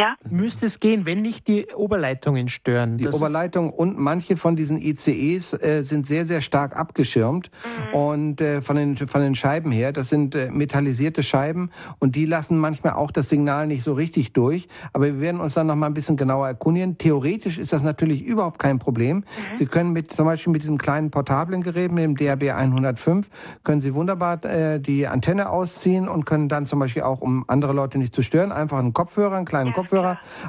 [0.00, 0.16] Ja?
[0.30, 2.96] Müsste es gehen, wenn nicht die Oberleitungen stören.
[2.96, 7.50] Die Das Oberleitung und manche von diesen ICEs äh, sind sehr, sehr stark abgeschirmt
[7.92, 9.92] und äh, von, den, von den Scheiben her.
[9.92, 14.32] Das sind äh, metallisierte Scheiben und die lassen manchmal auch das Signal nicht so richtig
[14.32, 14.68] durch.
[14.94, 16.96] Aber wir werden uns dann noch mal ein bisschen genauer erkundigen.
[16.96, 19.24] Theoretisch ist das natürlich überhaupt kein Problem.
[19.58, 23.28] Sie können mit zum Beispiel mit diesem kleinen portablen Gerät, mit dem DAB 105,
[23.64, 27.74] können Sie wunderbar äh, die Antenne ausziehen und können dann zum Beispiel auch, um andere
[27.74, 29.89] Leute nicht zu stören, einfach einen Kopfhörer, einen kleinen Kopfhörer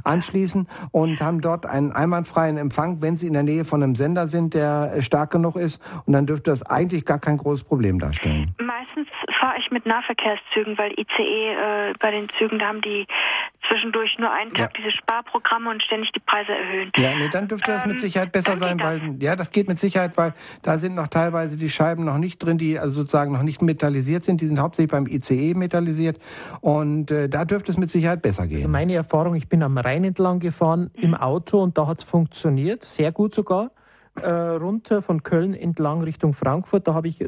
[0.04, 4.28] anschließen und haben dort einen einwandfreien Empfang, wenn Sie in der Nähe von einem Sender
[4.28, 5.82] sind, der stark genug ist.
[6.06, 8.54] Und dann dürfte das eigentlich gar kein großes Problem darstellen.
[8.60, 9.08] Meistens
[9.40, 13.08] fahre ich mit Nahverkehrszügen, weil ICE äh, bei den Zügen, da haben die
[13.68, 14.82] zwischendurch nur einen Tag Ja.
[14.84, 16.92] diese Sparprogramme und ständig die Preise erhöhen.
[16.98, 19.80] Ja, nee, dann dürfte das mit Ähm, Sicherheit besser sein, weil ja, das geht mit
[19.80, 23.44] Sicherheit, weil da sind noch teilweise die Scheiben noch nicht drin, die also sozusagen noch
[23.44, 24.42] nicht metallisiert sind.
[24.42, 26.20] Die sind hauptsächlich beim ICE metallisiert
[26.60, 28.72] und äh, da dürfte es mit Sicherheit besser Also gehen.
[28.72, 32.84] meine Erfahrung, ich bin am Rhein entlang gefahren im Auto und da hat es funktioniert,
[32.84, 33.72] sehr gut sogar.
[34.16, 37.28] Äh, runter von Köln entlang Richtung Frankfurt, da habe ich äh,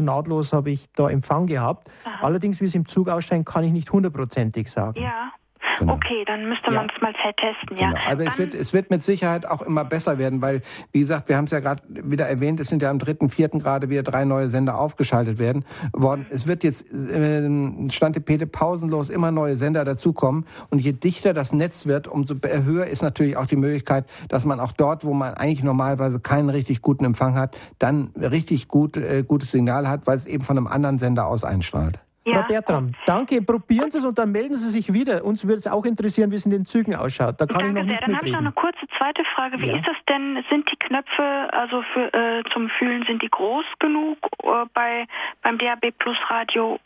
[0.00, 1.88] nahtlos habe ich da Empfang gehabt.
[2.20, 5.00] Allerdings, wie es im Zug ausscheint, kann ich nicht hundertprozentig sagen.
[5.00, 5.30] Ja.
[5.78, 5.94] Genau.
[5.94, 6.80] Okay, dann müsste Ja.
[6.82, 7.90] man es mal testen, ja.
[7.90, 8.00] Genau.
[8.10, 10.62] Aber es Dann- wird, es wird mit Sicherheit auch immer besser werden, weil,
[10.92, 13.58] wie gesagt, wir haben es ja gerade wieder erwähnt, es sind ja am dritten, vierten
[13.60, 16.26] gerade wieder drei neue Sender aufgeschaltet werden worden.
[16.30, 17.48] Es wird jetzt äh,
[17.90, 20.46] Stand die Pete pausenlos immer neue Sender dazukommen.
[20.70, 24.60] Und je dichter das Netz wird, umso höher ist natürlich auch die Möglichkeit, dass man
[24.60, 29.22] auch dort, wo man eigentlich normalerweise keinen richtig guten Empfang hat, dann richtig gut, äh,
[29.26, 31.98] gutes Signal hat, weil es eben von einem anderen Sender aus einstrahlt.
[32.28, 32.40] Ja.
[32.42, 33.42] Frau Bertram, danke.
[33.42, 35.24] Probieren Sie es und dann melden Sie sich wieder.
[35.24, 37.40] Uns würde es auch interessieren, wie es in den Zügen ausschaut.
[37.40, 37.90] Da kann Danke ich noch sehr.
[37.92, 39.58] nicht Dann habe ich noch eine kurze zweite Frage.
[39.60, 39.76] Wie Ja.
[39.76, 40.44] ist das denn?
[40.50, 45.06] Sind die Knöpfe, also für, äh, zum Fühlen, sind die groß genug äh, bei,
[45.42, 46.78] beim DAB Plus Radio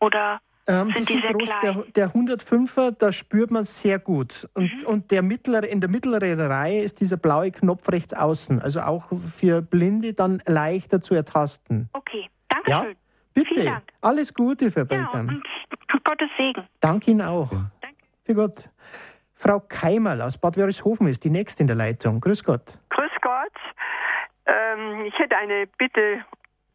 [0.00, 1.48] oder Ähm, die sind die sind sehr groß.
[1.62, 1.84] Der, klein?
[1.96, 4.48] der 105er, da spürt man sehr gut.
[4.54, 4.86] Und, Mhm.
[4.86, 8.62] und der mittlere, in der mittleren Reihe ist dieser blaue Knopf rechts außen.
[8.62, 11.88] Also auch für Blinde dann leichter zu ertasten.
[11.92, 12.28] okay.
[12.68, 12.96] Ja, Dankeschön.
[13.34, 13.48] Bitte.
[13.54, 13.84] Vielen Dank.
[14.00, 15.28] Alles Gute, Frau Ja, Bertram.
[15.28, 16.66] und Gottes Segen.
[16.80, 17.50] Danke Ihnen auch.
[17.80, 17.96] Danke.
[18.24, 18.68] Für Gott.
[19.34, 22.20] Frau Keimerl aus Bad Wörishofen ist die nächste in der Leitung.
[22.20, 22.78] Grüß Gott.
[22.90, 23.52] Grüß Gott.
[24.46, 26.24] Ähm, ich hätte eine Bitte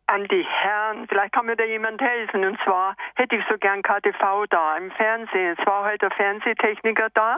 [0.08, 1.06] an die Herren.
[1.08, 2.46] Vielleicht kann mir da jemand helfen.
[2.46, 5.56] Und zwar hätte ich so gern KTV da im Fernsehen.
[5.60, 7.38] Es war heute der Fernsehtechniker da,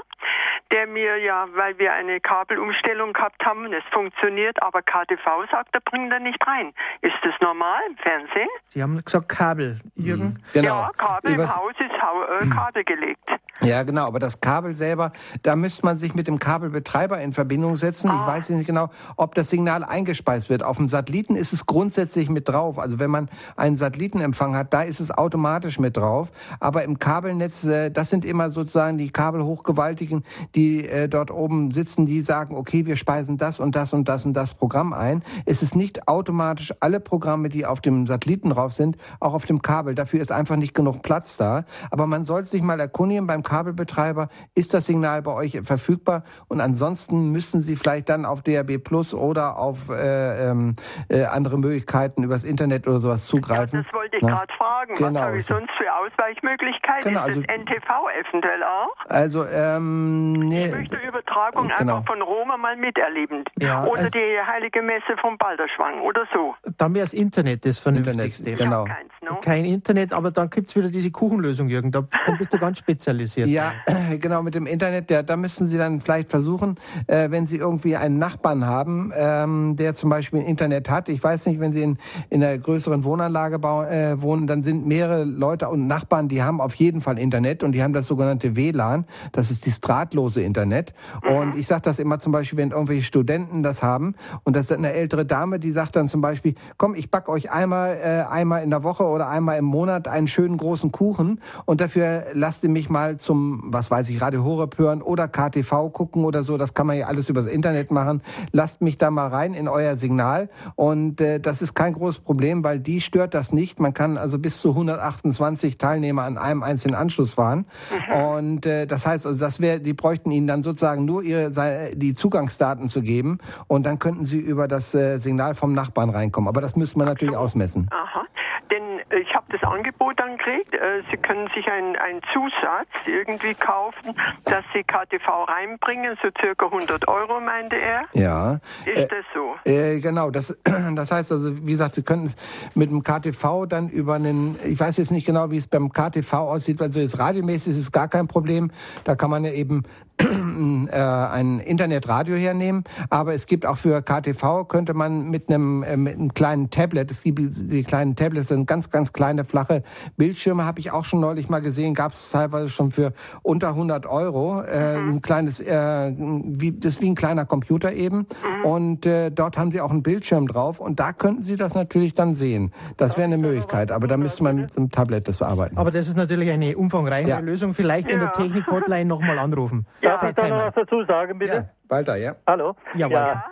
[0.72, 5.82] der mir ja, weil wir eine Kabelumstellung gehabt haben, es funktioniert, aber KTV sagt, er
[5.82, 6.74] bringt er nicht rein.
[7.02, 8.50] Ist das normal im Fernsehen?
[8.68, 10.44] Sie haben gesagt Kabel, Jürgen.
[10.54, 10.68] Genau.
[10.82, 13.28] Ja, Kabel im Übers- Haus ist äh, Kabel gelegt.
[13.62, 14.08] Ja, genau.
[14.08, 15.12] Aber das Kabel selber,
[15.44, 18.10] da müsste man sich mit dem Kabelbetreiber in Verbindung setzen.
[18.10, 20.64] Ich weiß nicht genau, ob das Signal eingespeist wird.
[20.64, 22.59] Auf dem Satelliten ist es grundsätzlich mit drauf.
[22.68, 26.32] Also wenn man einen Satellitenempfang hat, da ist es automatisch mit drauf.
[26.60, 30.24] Aber im Kabelnetz, äh, das sind immer sozusagen die Kabelhochgewaltigen,
[30.56, 34.26] die äh, dort oben sitzen, die sagen, okay, wir speisen das und das und das
[34.26, 35.24] und das Programm ein.
[35.46, 39.62] Es ist nicht automatisch alle Programme, die auf dem Satelliten drauf sind, auch auf dem
[39.62, 39.96] Kabel.
[39.96, 41.66] Dafür ist einfach nicht genug Platz da.
[41.92, 46.24] Aber man sollte sich mal erkundigen beim Kabelbetreiber, ist das Signal bei euch verfügbar?
[46.48, 50.76] Und ansonsten müssen Sie vielleicht dann auf DAB Plus oder auf äh, ähm,
[51.08, 53.84] äh, andere Möglichkeiten übers Internet oder sowas Ja, zugreifen.
[53.84, 54.69] das wollte ich gerade fragen.
[54.98, 55.20] Genau.
[55.20, 57.10] Was habe ich sonst für Ausweichmöglichkeiten?
[57.10, 58.96] Genau, ist also- das NTV eventuell auch?
[59.08, 60.66] Also, ähm, nee.
[60.66, 61.98] Ich möchte Übertragung Genau.
[61.98, 63.44] einfach von Roma mal miterleben.
[63.60, 66.56] Ja, oder also- die heilige Messe vom Balderschwang oder so.
[66.78, 68.50] Dann wäre das Internet das Vernünftigste.
[68.50, 68.86] Internet, genau.
[68.86, 69.38] Keins, ne?
[69.44, 71.92] Kein Internet, aber dann gibt es wieder diese Kuchenlösung, Jürgen.
[71.92, 72.04] Da
[72.38, 73.48] bist du ganz spezialisiert.
[73.48, 73.74] Ja,
[74.20, 77.96] genau, mit dem Internet, ja, da müssten Sie dann vielleicht versuchen, äh, wenn Sie irgendwie
[77.96, 81.10] einen Nachbarn haben, ähm, der zum Beispiel ein Internet hat.
[81.10, 81.98] Ich weiß nicht, wenn Sie in,
[82.30, 86.62] in einer größeren Wohnanlage bau, äh, wohnen, dann sind mehrere Leute und Nachbarn, die haben
[86.62, 89.06] auf jeden Fall Internet und die haben das sogenannte WLAN.
[89.32, 90.94] Das ist das drahtlose Internet.
[91.30, 94.78] Und ich sage das immer zum Beispiel, wenn irgendwelche Studenten das haben und das ist
[94.78, 98.64] eine ältere Dame, die sagt dann zum Beispiel, komm, ich back euch einmal, äh, einmal
[98.64, 102.70] in der Woche oder einmal im Monat einen schönen großen Kuchen und dafür lasst ihr
[102.70, 106.58] mich mal zum, was weiß ich, Radio Horeb hören oder KTV gucken oder so.
[106.58, 108.22] Das kann man ja alles übers Internet machen.
[108.52, 112.64] Lasst mich da mal rein in euer Signal und äh, das ist kein großes Problem,
[112.64, 113.80] weil die stört das nicht.
[113.80, 117.66] Man kann also bis zu 128 Teilnehmer an einem einzelnen Anschluss fahren
[118.14, 121.50] und äh, das heißt, also das wäre, die bräuchten ihnen dann sozusagen nur ihre
[121.96, 126.48] die Zugangsdaten zu geben und dann könnten sie über das äh, Signal vom Nachbarn reinkommen.
[126.48, 127.88] Aber das müsste man natürlich ausmessen.
[127.92, 128.26] Aha.
[128.72, 130.74] Denn äh, ich habe das Angebot dann kriegt.
[130.74, 131.96] Äh, Sie können sich einen,
[132.34, 138.04] Zusatz irgendwie kaufen, dass Sie KTV reinbringen, so circa 100 Euro, meinte er.
[138.14, 138.60] Ja.
[138.86, 139.56] Ist Äh, das so?
[139.66, 140.58] Genau, das,
[140.96, 142.36] das heißt also, wie gesagt, Sie könnten es
[142.76, 146.34] mit dem KTV dann über einen, ich weiß jetzt nicht genau, wie es beim KTV
[146.34, 148.72] aussieht, also jetzt radiomäßig ist es gar kein Problem.
[149.06, 149.84] Da kann man ja eben
[150.20, 156.34] ein Internetradio hernehmen, aber es gibt auch für KTV könnte man mit einem, mit einem
[156.34, 159.84] kleinen Tablet, es gibt die kleinen Tablets, sind ganz, ganz kleine flache
[160.18, 164.06] Bildschirme, habe ich auch schon neulich mal gesehen, gab es teilweise schon für unter 100
[164.06, 168.28] Euro, äh, ein kleines, äh, wie, das ist wie ein kleiner Computer eben
[168.64, 172.14] und äh, dort haben sie auch einen Bildschirm drauf und da könnten sie das natürlich
[172.16, 172.72] dann sehen.
[172.98, 175.78] Das wäre eine Möglichkeit, aber da müsste man mit einem Tablet das bearbeiten.
[175.78, 177.40] Aber das ist natürlich eine umfangreichere Ja.
[177.40, 177.74] Lösung.
[177.74, 178.34] Vielleicht in der Ja.
[178.34, 179.86] Technik-Hotline nochmal anrufen.
[180.02, 181.54] Darf Frau ich da noch was dazu sagen, bitte?
[181.54, 182.36] Ja, Walter, ja.
[182.46, 182.76] Hallo?
[182.96, 183.44] Ja, Walter.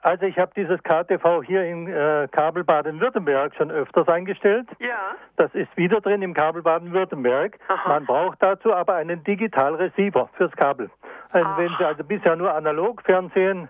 [0.00, 4.68] Also ich habe dieses KTV hier in äh, Kabel Baden-Württemberg schon öfters eingestellt.
[4.78, 5.16] Ja.
[5.36, 7.58] Das ist wieder drin im Kabel Baden-Württemberg.
[7.86, 10.88] Man braucht dazu aber einen Digital-Receiver fürs Kabel.
[11.30, 13.68] Also wenn Sie also bisher nur analog Fernsehen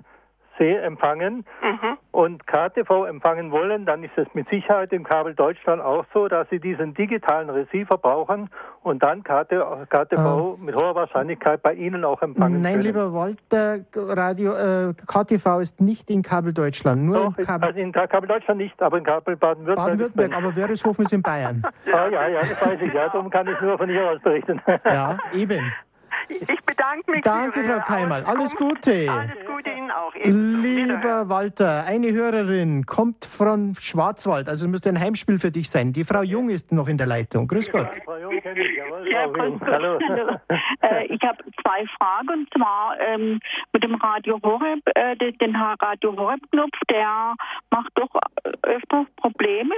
[0.58, 1.96] See empfangen Mhm.
[2.10, 6.48] und KTV empfangen wollen, dann ist es mit Sicherheit im Kabel Deutschland auch so, dass
[6.50, 8.50] Sie diesen digitalen Receiver brauchen
[8.82, 9.54] und dann KT,
[9.88, 12.60] KTV mit hoher Wahrscheinlichkeit bei Ihnen auch empfangen Ah.
[12.60, 12.82] Nein, können.
[12.84, 17.80] lieber Walter, Radio, äh, KTV ist nicht in Kabel Deutschland, nur Doch, in Kabel also
[17.80, 19.76] in Kabel Deutschland nicht, aber in Kabel Baden-Württemberg.
[19.76, 21.62] Baden-Württemberg, aber Wörishofen ist in Bayern.
[21.92, 22.92] Ah, ja, ja, das weiß ich.
[22.92, 24.60] Ja, darum kann ich nur von hier aus berichten.
[24.84, 25.72] Ja, eben.
[26.28, 27.22] Ich bedanke mich.
[27.22, 28.24] Danke, für Frau Keimal.
[28.24, 28.54] Alles.
[28.56, 29.10] Gute.
[29.10, 30.12] Alles Gute Ihnen auch.
[30.14, 35.92] Lieber Walter, eine Hörerin kommt von Schwarzwald, also es müsste ein Heimspiel für dich sein.
[35.92, 37.46] Die Frau Jung ist noch in der Leitung.
[37.46, 37.88] Grüß Gott.
[38.04, 39.26] Frau Jung ich, jawohl, Ja.
[39.26, 39.60] Gott.
[39.62, 39.98] Hallo.
[40.82, 43.40] äh, ich habe zwei Fragen und zwar ähm,
[43.72, 47.34] mit dem Radio Horeb, äh, den Radio Horeb Knopf, der
[47.70, 48.10] macht doch
[48.62, 49.74] öfters Probleme.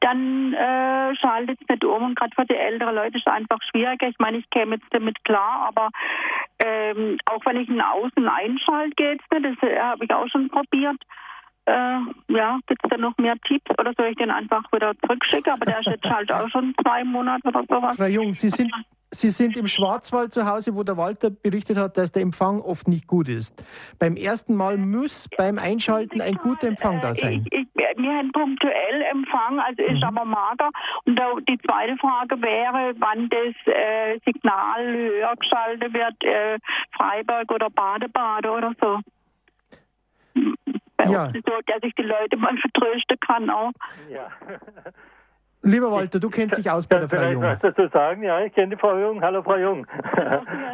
[0.00, 3.58] Dann äh, schaltet es nicht um und gerade für die älteren Leute ist es einfach
[3.70, 4.08] schwieriger.
[4.08, 5.81] Ich meine, ich käme jetzt damit klar, aber
[6.64, 9.44] ähm, auch wenn ich ihn außen einschalte, geht's nicht.
[9.44, 11.00] Das äh, habe ich auch schon probiert.
[11.64, 11.98] Äh,
[12.28, 15.52] ja, gibt es da noch mehr Tipps oder soll ich den einfach wieder zurückschicken?
[15.52, 17.96] Aber der ist jetzt halt auch schon zwei Monate oder sowas.
[17.96, 18.72] Frau Jung, Sie sind,
[19.14, 22.88] Sie sind im Schwarzwald zu Hause, wo der Walter berichtet hat, dass der Empfang oft
[22.88, 23.54] nicht gut ist.
[23.98, 27.44] Beim ersten Mal muss beim Einschalten ein guter Empfang da sein.
[27.50, 30.70] Ich, ich, wir haben punktuell Empfang, also ist aber mager.
[31.04, 36.58] Und die zweite Frage wäre, wann das äh, Signal höher geschaltet wird, äh,
[36.96, 38.98] Freiburg oder Badebade oder so.
[41.04, 41.24] Bei Ja.
[41.26, 43.72] uns so, dass ich die Leute mal vertrösten kann auch.
[44.10, 44.28] Ja.
[45.64, 47.42] Lieber Walter, du kennst dich aus bei der Frau vielleicht Jung.
[47.44, 48.24] was dazu sagen?
[48.24, 49.22] Ja, ich kenne die Frau Jung.
[49.22, 49.86] Hallo, Frau Jung.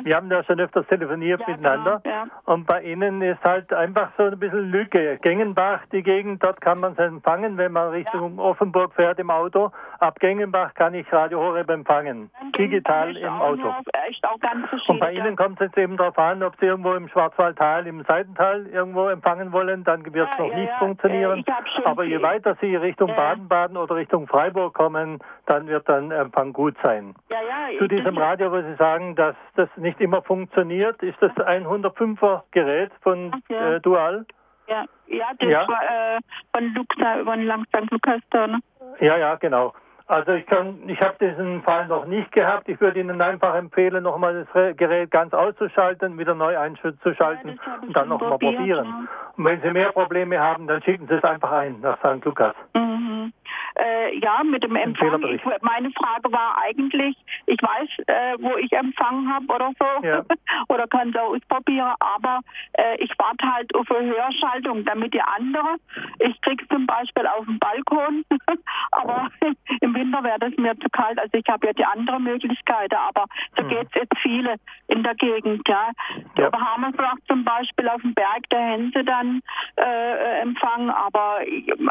[0.03, 2.01] Wir haben da schon öfters telefoniert Ja, miteinander.
[2.03, 2.27] genau, ja.
[2.47, 5.19] Und bei Ihnen ist halt einfach so ein bisschen Lücke.
[5.21, 9.71] Gengenbach, die Gegend, dort kann man es empfangen, wenn man Richtung Offenburg fährt im Auto.
[10.01, 12.31] Ab Gengenbach kann ich Radio Horeb empfangen.
[12.57, 13.63] Digital im auch Auto.
[13.65, 13.75] nur-
[14.09, 16.95] Ist auch ganz Und bei Ihnen kommt es jetzt eben darauf an, ob Sie irgendwo
[16.95, 20.79] im Schwarzwaldtal, im Seitental irgendwo empfangen wollen, dann wird es Ja, noch ja, nicht ja.
[20.79, 21.45] funktionieren.
[21.47, 21.53] Äh,
[21.85, 23.17] Aber je weiter Sie Richtung Ja.
[23.17, 27.15] Baden-Baden oder Richtung Freiburg kommen, dann wird dann Empfang gut sein.
[27.31, 31.37] ja, ja, Zu diesem Radio, wo Sie sagen, dass das nicht immer funktioniert, ist das
[31.47, 33.75] ein 105er Gerät von ja.
[33.75, 34.25] äh, Dual?
[34.69, 35.67] Ja, ja das Ja.
[35.69, 35.83] war
[36.17, 36.19] äh,
[36.55, 37.91] von Luxa über den Lang St.
[37.91, 38.61] Lukas da, ne?
[39.01, 39.73] Ja, ja, genau.
[40.07, 42.67] Also ich kann, ich habe diesen Fall noch nicht gehabt.
[42.71, 47.95] Ich würde Ihnen einfach empfehlen, nochmal das Gerät ganz auszuschalten, wieder neu einzuschalten Ja, und
[47.95, 48.87] dann nochmal probiert, probieren.
[48.87, 49.07] ja.
[49.37, 52.25] Und wenn Sie mehr Probleme haben, dann schicken Sie es einfach ein nach St.
[52.25, 52.55] Lukas.
[52.75, 53.35] Mhm.
[53.79, 55.23] Äh, ja, mit dem Empfang.
[55.25, 60.25] Ich, meine Frage war eigentlich, ich weiß, äh, wo ich Empfang habe oder so, Ja.
[60.69, 62.41] oder kann es auch ausprobieren, aber
[62.73, 65.77] äh, ich warte halt auf eine Höherschaltung, damit die andere,
[66.19, 68.25] ich krieg's zum Beispiel auf dem Balkon,
[68.93, 69.29] aber
[69.81, 73.25] im Winter wäre das mir zu kalt, also ich habe ja die andere Möglichkeit, aber
[73.57, 73.69] so Hm.
[73.69, 74.57] geht's jetzt viele
[74.89, 75.91] in der Gegend, ja.
[76.37, 76.47] Ja.
[76.47, 79.41] Aber Hammersbach zum Beispiel auf dem Berg, da hätten sie dann
[79.77, 81.41] äh, Empfang, aber,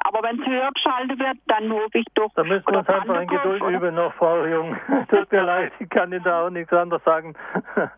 [0.03, 2.31] aber wenn es höher geschaltet wird, dann rufe ich doch.
[2.35, 4.75] Da müssen wir uns einfach in Geduld oder- üben noch, Frau Jung.
[5.09, 7.33] Tut mir leid, ich kann Ihnen da auch nichts anderes sagen.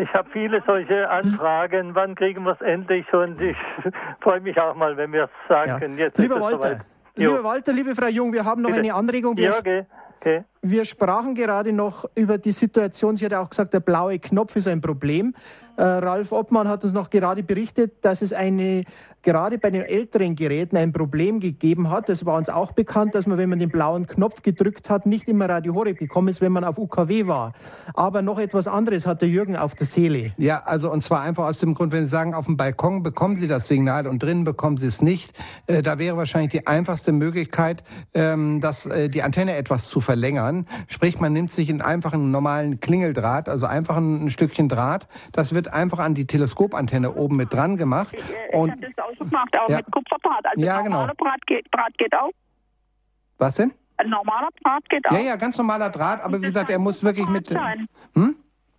[0.00, 1.92] Ich habe viele solche Anfragen.
[1.96, 3.12] Wann kriegen wir es endlich?
[3.12, 3.56] Und ich
[4.20, 5.78] freue mich auch mal, wenn wir es sagen Ja.
[5.80, 5.98] können.
[5.98, 6.82] Jetzt Lieber Walter,
[7.16, 8.80] lieber Walter, liebe Frau Jung, wir haben noch Bitte.
[8.82, 9.36] eine Anregung.
[9.36, 9.86] Wir, Ja, okay.
[10.20, 10.44] okay.
[10.62, 13.16] wir sprachen gerade noch über die Situation.
[13.16, 15.34] Sie hat ja auch gesagt, der blaue Knopf ist ein Problem.
[15.78, 18.84] Äh, Ralf Obmann hat uns noch gerade berichtet, dass es eine
[19.22, 22.08] gerade bei den älteren Geräten ein Problem gegeben hat.
[22.08, 25.28] Das war uns auch bekannt, dass man, wenn man den blauen Knopf gedrückt hat, nicht
[25.28, 27.52] immer Radio Horeb gekommen ist, wenn man auf UKW war.
[27.94, 30.32] Aber noch etwas anderes hat der Jürgen auf der Seele.
[30.38, 33.36] Ja, also und zwar einfach aus dem Grund, wenn Sie sagen, auf dem Balkon bekommen
[33.36, 35.32] Sie das Signal und drinnen bekommen Sie es nicht.
[35.66, 37.82] Äh, da wäre wahrscheinlich die einfachste Möglichkeit,
[38.14, 40.66] ähm, dass äh, die Antenne etwas zu verlängern.
[40.86, 45.08] Sprich, man nimmt sich einen einfachen normalen Klingeldraht, also einfach ein, Stückchen Draht.
[45.32, 48.14] Das wird einfach an die Teleskopantenne oben mit dran gemacht.
[48.52, 48.74] Und
[49.38, 49.76] gemacht, auch ja.
[49.78, 50.44] mit Kupferdraht.
[50.44, 50.96] Also ja, genau.
[51.00, 52.30] normaler Draht geht, Draht geht auch.
[53.38, 53.72] Was denn?
[53.96, 55.12] Ein normaler Draht geht auch.
[55.12, 57.48] Ja, ja, ganz normaler Draht, aber wie gesagt, er muss wirklich mit.
[57.48, 57.88] Sein.
[58.14, 58.36] Hm?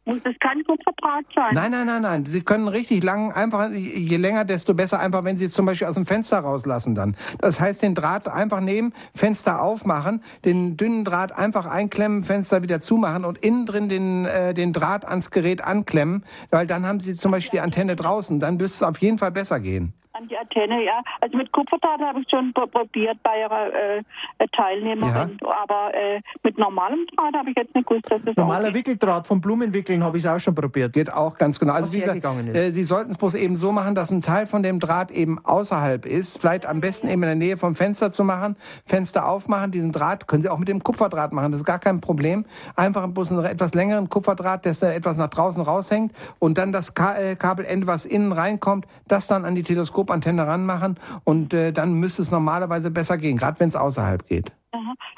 [0.10, 1.54] Muss es kein Kupferdraht sein?
[1.54, 2.26] Nein, nein, nein, nein.
[2.26, 5.86] Sie können richtig lang, einfach, je länger, desto besser, einfach wenn Sie es zum Beispiel
[5.86, 7.16] aus dem Fenster rauslassen dann.
[7.38, 12.82] Das heißt, den Draht einfach nehmen, Fenster aufmachen, den dünnen Draht einfach einklemmen, Fenster wieder
[12.82, 17.16] zumachen und innen drin den, äh, den Draht ans Gerät anklemmen, weil dann haben Sie
[17.16, 18.40] zum Beispiel die Antenne draußen.
[18.40, 19.94] Dann müsste es auf jeden Fall besser gehen.
[20.20, 21.02] An die Antenne, ja.
[21.22, 24.04] Also mit Kupferdraht habe ich schon probiert bei ihrer äh,
[24.52, 25.50] Teilnehmerin, ja.
[25.64, 29.40] aber äh, mit normalem Draht habe ich jetzt nicht gewusst, dass das Normaler Wickeldraht vom
[29.40, 30.92] Blumenwickeln habe ich auch schon probiert.
[30.92, 31.74] Geht auch ganz genau.
[31.74, 34.82] Also Sie, äh, Sie sollten es bloß eben so machen, dass ein Teil von dem
[34.82, 36.38] Draht eben außerhalb ist.
[36.38, 38.58] Vielleicht am besten eben in der Nähe vom Fenster zu machen.
[38.86, 41.54] Fenster aufmachen, diesen Draht können Sie auch mit dem Kupferdraht machen.
[41.54, 42.46] Das ist gar kein Problem.
[42.76, 47.38] Einfach bloß einen etwas längeren Kupferdraht, der etwas nach draußen raushängt und dann das äh,
[47.38, 52.22] Kabelende, was innen reinkommt, das dann an die Teleskop Antenne ranmachen und äh, dann müsste
[52.22, 54.52] es normalerweise besser gehen, gerade wenn es außerhalb geht.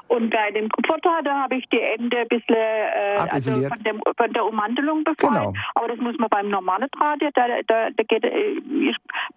[0.08, 4.02] Und bei dem Kupferdraht, da habe ich die Ende ein bisschen äh, also von, dem,
[4.18, 5.30] von, der Ummantelung befreit.
[5.30, 5.54] Genau.
[5.76, 8.62] Aber das muss man beim normalen Draht, da, da, da geht, äh,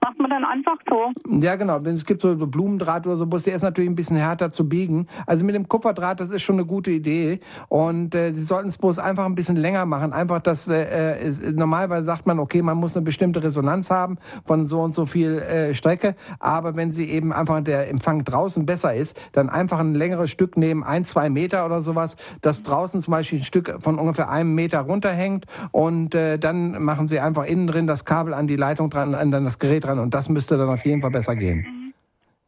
[0.01, 1.13] macht man dann einfach so.
[1.41, 1.79] Ja, genau.
[1.79, 5.09] Es gibt so Blumendraht oder so, der ist natürlich ein bisschen härter zu biegen.
[5.27, 7.41] Also mit dem Kupferdraht, das ist schon eine gute Idee.
[7.69, 10.13] Und äh, Sie sollten es bloß einfach ein bisschen länger machen.
[10.13, 14.67] Einfach, dass äh, ist, normalerweise sagt man, okay, man muss eine bestimmte Resonanz haben von
[14.67, 16.15] so und so viel äh, Strecke.
[16.39, 20.57] Aber wenn Sie eben einfach der Empfang draußen besser ist, dann einfach ein längeres Stück
[20.57, 24.55] nehmen, ein, zwei Meter oder sowas, das draußen zum Beispiel ein Stück von ungefähr einem
[24.55, 28.91] Meter runterhängt und äh, dann machen Sie einfach innen drin das Kabel an die Leitung
[28.91, 31.93] dran, an das Gerät dran und das müsste dann auf jeden Fall besser gehen.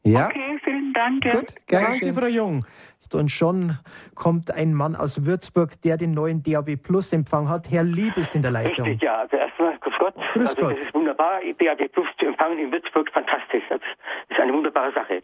[0.03, 0.27] Ja?
[0.27, 1.23] Okay, vielen Dank.
[1.23, 2.65] Gut, gerne Danke, Frau Jung.
[3.13, 3.79] Und schon
[4.15, 7.71] kommt ein Mann aus Würzburg, der den neuen DAB Plus Empfang hat.
[7.71, 8.87] Herr Lieb ist in der Leitung.
[8.87, 9.21] Richtig, ja.
[9.21, 10.15] Also erstmal, grüß Gott.
[10.35, 10.77] Grüß also, Gott.
[10.77, 13.63] Das ist wunderbar, DAB Plus zu empfangen in Würzburg, fantastisch.
[13.71, 13.81] Das
[14.29, 15.23] ist eine wunderbare Sache.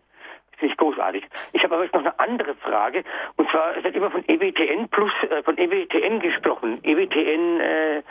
[0.62, 1.25] Ich großartig.
[1.53, 3.05] Ich habe aber jetzt noch eine andere Frage.
[3.37, 6.79] Und zwar, es wird immer von EWTN plus, äh, von EWTN gesprochen.
[6.83, 8.03] EWTN, äh,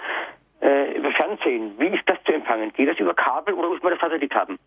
[0.61, 1.73] äh, über Fernsehen.
[1.77, 2.71] Wie ist das zu empfangen?
[2.73, 4.59] Geht das über Kabel oder muss man das Satellit haben?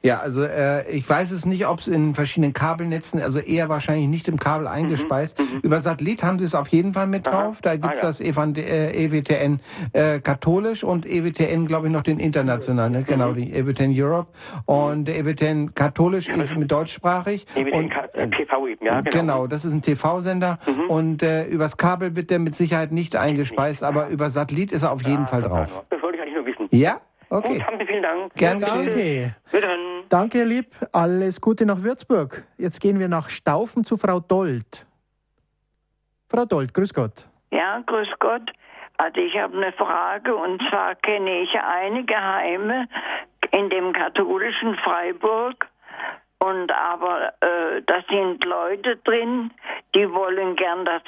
[0.00, 4.06] Ja, also äh, ich weiß es nicht, ob es in verschiedenen Kabelnetzen, also eher wahrscheinlich
[4.06, 5.38] nicht im Kabel mhm, eingespeist.
[5.40, 7.60] Mhm, Über Satellit haben sie es auf jeden Fall mit drauf.
[7.62, 8.06] Da gibt's ah, ja.
[8.06, 9.60] das EWTN
[9.92, 13.02] äh, e katholisch und EWTN, glaube ich, noch den internationalen, ne?
[13.02, 13.34] genau, mhm.
[13.34, 14.28] die EWTN Europe.
[14.66, 17.46] Und der EWTN katholisch ist mit deutschsprachig.
[17.56, 19.00] EWTN und, äh, TV eben, ja.
[19.00, 19.10] Genau.
[19.10, 20.60] genau, das ist ein TV-Sender.
[20.64, 20.90] Mhm.
[20.90, 24.92] Und äh, übers Kabel wird der mit Sicherheit nicht eingespeist, aber über Satellit ist er
[24.92, 25.84] auf jeden Fall drauf.
[25.90, 26.68] Das wollte ich eigentlich nur wissen.
[26.70, 27.00] Ja?
[27.30, 27.54] Okay.
[27.54, 28.34] Gut, haben Sie vielen Dank.
[28.34, 29.34] Gern Danke.
[29.50, 30.04] Wiederhören.
[30.08, 30.74] Danke, lieb.
[30.92, 32.44] Alles Gute nach Würzburg.
[32.56, 34.86] Jetzt gehen wir nach Staufen zu Frau Dold.
[36.30, 37.26] Frau Dold, grüß Gott.
[37.50, 38.50] Ja, grüß Gott.
[38.96, 42.88] Also ich habe eine Frage und zwar kenne ich einige Heime
[43.52, 45.68] in dem katholischen Freiburg
[46.40, 49.52] und aber äh, da sind Leute drin,
[49.94, 51.02] die wollen gern das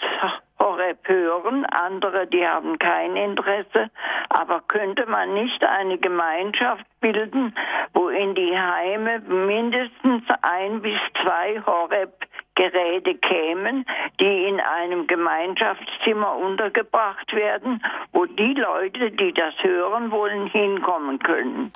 [0.62, 3.90] Horeb hören, andere, die haben kein Interesse.
[4.28, 7.54] Aber könnte man nicht eine Gemeinschaft bilden,
[7.94, 12.12] wo in die Heime mindestens ein bis zwei Horeb
[12.60, 13.86] Geräte kämen,
[14.20, 21.72] die in einem Gemeinschaftszimmer untergebracht werden, wo die Leute, die das hören wollen, hinkommen können.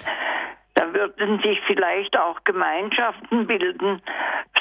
[0.75, 4.03] Da würden sich vielleicht auch Gemeinschaften bilden,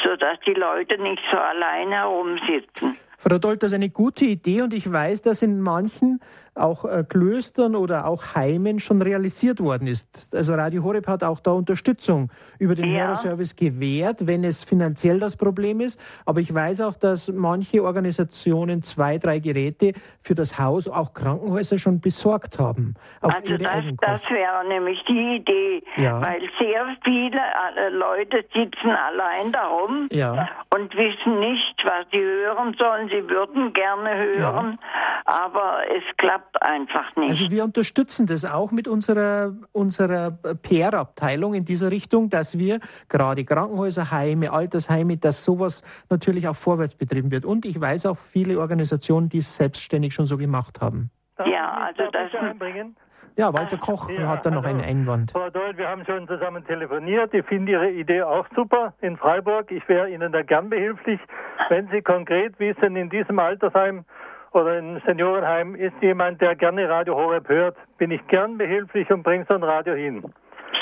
[0.01, 2.97] sodass die Leute nicht so allein herumsitzen.
[3.23, 6.19] Frau Dolt, das ist eine gute Idee und ich weiß, dass in manchen
[6.55, 10.29] auch äh, Klöstern oder auch Heimen schon realisiert worden ist.
[10.33, 13.05] Also Radio Horeb hat auch da Unterstützung über den ja.
[13.05, 15.99] Hörerservice gewährt, wenn es finanziell das Problem ist.
[16.25, 21.77] Aber ich weiß auch, dass manche Organisationen zwei, drei Geräte für das Haus, auch Krankenhäuser
[21.77, 22.95] schon besorgt haben.
[23.21, 26.21] also das, das wäre nämlich die Idee, ja.
[26.21, 27.39] weil sehr viele
[27.77, 30.49] äh, Leute sitzen allein darum ja.
[30.73, 33.09] und wissen nicht, was sie hören sollen.
[33.09, 34.79] Sie würden gerne hören,
[35.25, 37.29] aber es klappt klappt einfach nicht.
[37.29, 42.79] Also wir unterstützen das auch mit unserer, unserer PR-Abteilung in dieser Richtung, dass wir
[43.09, 47.45] gerade Krankenhäuser, Heime, Altersheime, dass sowas natürlich auch vorwärts betrieben wird.
[47.45, 51.09] Und ich weiß auch viele Organisationen, die es selbstständig schon so gemacht haben.
[51.45, 52.31] Ja, also das...
[53.35, 55.31] Ja, Walter Koch Ja, hat da noch also, einen Einwand.
[55.31, 57.33] Frau Doll, wir haben schon zusammen telefoniert.
[57.33, 59.71] Ich finde Ihre Idee auch super in Freiburg.
[59.71, 61.19] Ich wäre Ihnen da gern behilflich.
[61.67, 64.05] Wenn Sie konkret wissen, in diesem Altersheim
[64.53, 69.23] oder im Seniorenheim ist jemand, der gerne Radio Horeb hört, bin ich gern behilflich und
[69.23, 70.23] bringe so ein Radio hin.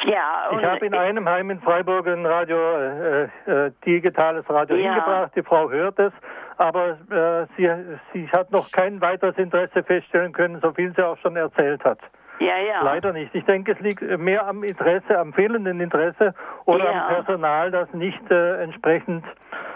[0.06, 4.94] Ja, Ich habe in einem Heim in Freiburg ein Radio, äh, äh, digitales Radio Ja.
[4.94, 5.32] hingebracht.
[5.36, 6.12] Die Frau hört es,
[6.58, 7.70] aber äh, sie,
[8.14, 12.00] sie hat noch kein weiteres Interesse feststellen können, so viel sie auch schon erzählt hat.
[12.42, 12.84] Ja, ja.
[12.84, 13.34] Leider nicht.
[13.34, 16.34] Ich denke, es liegt mehr am Interesse, am fehlenden Interesse
[16.66, 17.08] oder Ja.
[17.08, 19.24] am Personal, das nicht äh, entsprechend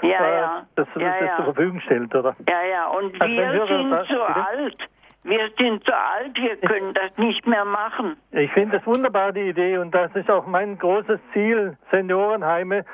[0.01, 0.63] Ja, äh, ja.
[0.75, 1.35] das, Ja, das ja.
[1.37, 2.35] zur Verfügung stellt, oder?
[2.49, 4.47] Ja, ja, und Also wir Hörer sind das- zu bitte?
[4.47, 4.77] alt.
[5.23, 8.15] Wir sind zu alt, wir können das nicht mehr machen.
[8.31, 12.85] Ich finde es wunderbar, die Idee, und das ist auch mein großes Ziel, Seniorenheime,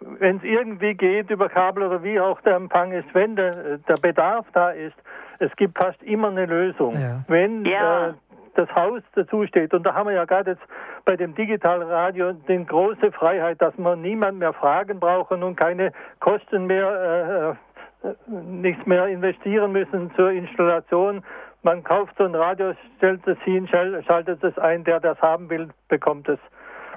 [0.00, 3.96] wenn es irgendwie geht, über Kabel oder wie auch der Empfang ist, wenn der, der
[3.96, 4.94] Bedarf da ist,
[5.40, 6.94] es gibt fast immer eine Lösung.
[6.94, 7.24] Ja.
[7.26, 8.08] Wenn Ja.
[8.10, 8.12] äh,
[8.54, 10.62] das Haus dazu steht, und da haben wir ja gerade jetzt
[11.04, 16.66] bei dem Digitalradio die große Freiheit, dass man niemand mehr fragen brauchen und keine Kosten
[16.66, 17.56] mehr,
[18.04, 21.22] äh, äh, nichts mehr investieren müssen zur Installation.
[21.62, 25.48] Man kauft so ein Radio, stellt es hin, schal- schaltet es ein, der das haben
[25.50, 26.38] will, bekommt es.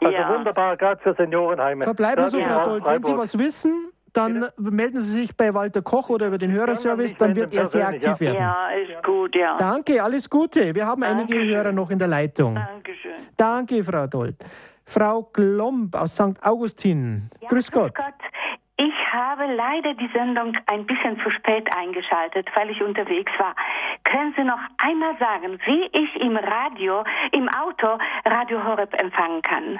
[0.02, 0.34] Also Ja.
[0.34, 1.84] wunderbar, gerade für Seniorenheime.
[1.86, 2.86] Verbleiben Radio Frau Dold.
[2.86, 7.16] Wenn Sie was wissen, dann melden Sie sich bei Walter Koch oder über den Hörerservice,
[7.18, 8.38] dann wird er sehr aktiv werden.
[8.38, 9.58] Ja, ist gut, ja.
[9.58, 10.74] Danke, alles Gute.
[10.76, 11.56] Wir haben einige Dankeschön.
[11.56, 12.56] Hörer noch in der Leitung.
[12.56, 13.12] Dankeschön.
[13.38, 14.36] Danke, Frau Dold.
[14.86, 16.42] Frau Glomb aus St.
[16.42, 17.30] Augustin.
[17.48, 17.94] grüß Gott.
[18.78, 23.56] Ich habe leider die Sendung ein bisschen zu spät eingeschaltet, weil ich unterwegs war.
[24.04, 29.80] Können Sie noch einmal sagen, wie ich im Radio, im Auto Radio Horeb empfangen kann?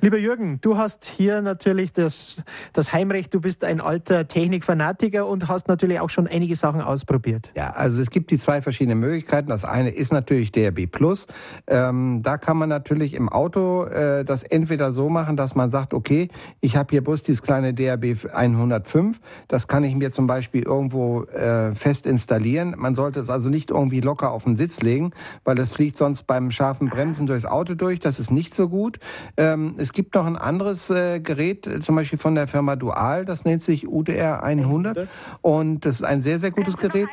[0.00, 3.32] Lieber Jürgen, du hast hier natürlich das, das Heimrecht.
[3.32, 7.50] Du bist ein alter Technikfanatiker und hast natürlich auch schon einige Sachen ausprobiert.
[7.56, 9.48] Ja, also es gibt die zwei verschiedenen Möglichkeiten.
[9.48, 11.26] Das eine ist natürlich DRB Plus.
[11.66, 15.94] Ähm, da kann man natürlich im Auto äh, das entweder so machen, dass man sagt,
[15.94, 16.28] okay,
[16.60, 19.20] ich habe hier bloß dieses kleine DRB 105.
[19.48, 22.74] Das kann ich mir zum Beispiel irgendwo äh, fest installieren.
[22.76, 25.12] Man sollte es also nicht irgendwie locker auf den Sitz legen,
[25.44, 28.00] weil das fliegt sonst beim scharfen Bremsen durchs Auto durch.
[28.00, 28.98] Das ist nicht so gut.
[29.36, 33.24] Ähm, es gibt noch ein anderes äh, Gerät, äh, zum Beispiel von der Firma Dual.
[33.24, 35.08] Das nennt sich UDR 100
[35.42, 37.08] und das ist ein sehr, sehr gutes Gerät.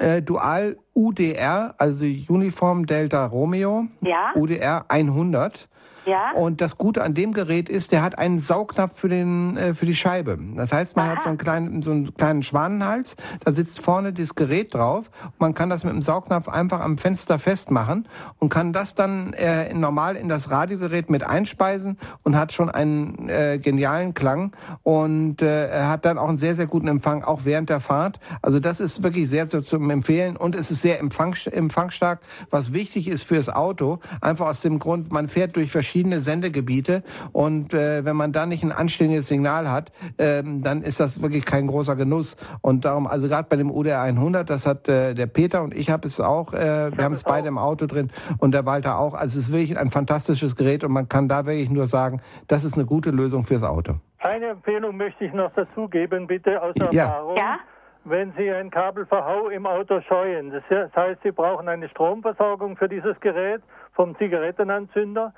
[0.00, 3.86] Äh, Dual UDR, also Uniform Delta Romeo.
[4.00, 4.32] Ja.
[4.34, 5.68] UDR 100.
[6.08, 6.32] Ja?
[6.32, 9.86] Und das Gute an dem Gerät ist, der hat einen Saugnapf für, den, äh, für
[9.86, 10.38] die Scheibe.
[10.56, 14.34] Das heißt, man hat so einen, kleinen, so einen kleinen Schwanenhals, da sitzt vorne das
[14.34, 15.10] Gerät drauf.
[15.38, 19.72] Man kann das mit dem Saugnapf einfach am Fenster festmachen und kann das dann äh,
[19.74, 24.52] normal in das Radiogerät mit einspeisen und hat schon einen äh, genialen Klang
[24.82, 28.18] und äh, hat dann auch einen sehr, sehr guten Empfang, auch während der Fahrt.
[28.42, 32.72] Also das ist wirklich sehr, sehr zum Empfehlen und es ist sehr empfang, empfangstark, was
[32.72, 34.00] wichtig ist fürs Auto.
[34.20, 38.62] Einfach aus dem Grund, man fährt durch verschiedene Sendegebiete und äh, wenn man da nicht
[38.62, 42.36] ein anständiges Signal hat, ähm, dann ist das wirklich kein großer Genuss.
[42.60, 45.90] Und darum, also gerade bei dem UDR 100, das hat äh, der Peter und ich
[45.90, 49.14] habe es auch, äh, wir haben es beide im Auto drin und der Walter auch.
[49.14, 52.64] Also es ist wirklich ein fantastisches Gerät und man kann da wirklich nur sagen, das
[52.64, 53.94] ist eine gute Lösung fürs Auto.
[54.20, 57.04] Eine Empfehlung möchte ich noch dazu geben, bitte aus Ja.
[57.04, 57.36] Erfahrung.
[57.36, 57.58] Ja?
[58.04, 60.62] Wenn Sie ein Kabelverhau im Auto scheuen, das
[60.96, 63.60] heißt, Sie brauchen eine Stromversorgung für dieses Gerät
[63.92, 65.34] vom Zigarettenanzünder.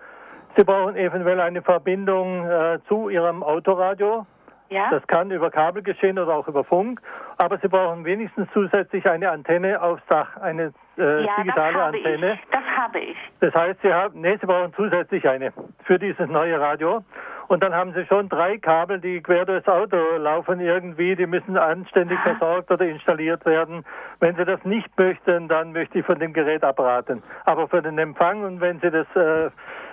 [0.57, 4.27] Sie brauchen eventuell eine Verbindung äh, zu Ihrem Autoradio.
[4.71, 4.89] Ja?
[4.91, 7.01] Das kann über Kabel geschehen oder auch über Funk.
[7.39, 11.97] Aber Sie brauchen wenigstens zusätzlich eine Antenne aufs Dach, eine äh, ja, das digitale habe
[11.97, 12.33] Antenne.
[12.35, 12.41] ich.
[12.51, 13.17] Das habe ich.
[13.41, 15.53] Das heißt, Sie haben, nee, Sie brauchen zusätzlich eine
[15.85, 17.03] für dieses neue Radio.
[17.49, 21.17] Und dann haben Sie schon drei Kabel, die quer durchs Auto laufen irgendwie.
[21.17, 23.85] Die müssen anständig versorgt oder installiert werden.
[24.21, 27.25] Wenn Sie das nicht möchten, dann möchte ich von dem Gerät abraten.
[27.47, 29.51] Aber für den Empfang und wenn Sie das äh,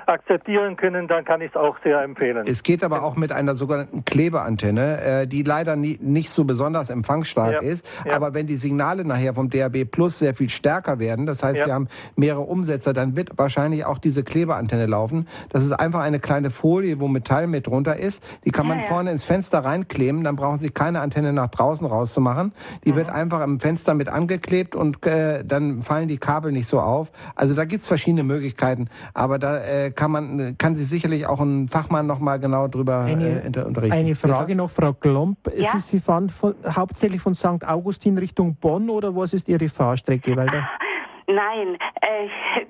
[0.07, 2.45] akzeptieren können, dann kann ich es auch sehr empfehlen.
[2.47, 6.89] Es geht aber auch mit einer sogenannten Klebeantenne, äh, die leider nie, nicht so besonders
[6.89, 7.59] empfangsstark Ja.
[7.59, 7.85] ist.
[8.05, 8.15] Ja.
[8.15, 11.65] Aber wenn die Signale nachher vom DAB Plus sehr viel stärker werden, das heißt, Ja.
[11.67, 15.27] wir haben mehrere Umsetzer, dann wird wahrscheinlich auch diese Klebeantenne laufen.
[15.49, 18.23] Das ist einfach eine kleine Folie, wo Metall mit drunter ist.
[18.45, 20.23] Die kann man vorne ins Fenster reinkleben.
[20.23, 22.53] Dann brauchen Sie keine Antenne nach draußen rauszumachen.
[22.85, 26.79] Die wird einfach im Fenster mit angeklebt und äh, dann fallen die Kabel nicht so
[26.79, 27.11] auf.
[27.35, 28.89] Also da gibt's verschiedene Möglichkeiten.
[29.13, 32.99] Aber da äh, kann man, kann sich sicherlich auch ein Fachmann noch mal genau drüber
[33.01, 33.97] Eine, äh, unter- unterrichten.
[33.97, 35.37] eine Frage noch, Frau Glomb.
[35.57, 35.71] Ja?
[35.73, 37.65] Sie, Sie fahren von, hauptsächlich von St.
[37.67, 40.37] Augustin Richtung Bonn oder was ist Ihre Fahrstrecke?
[40.37, 40.69] Weil da,
[41.27, 42.65] Nein, äh,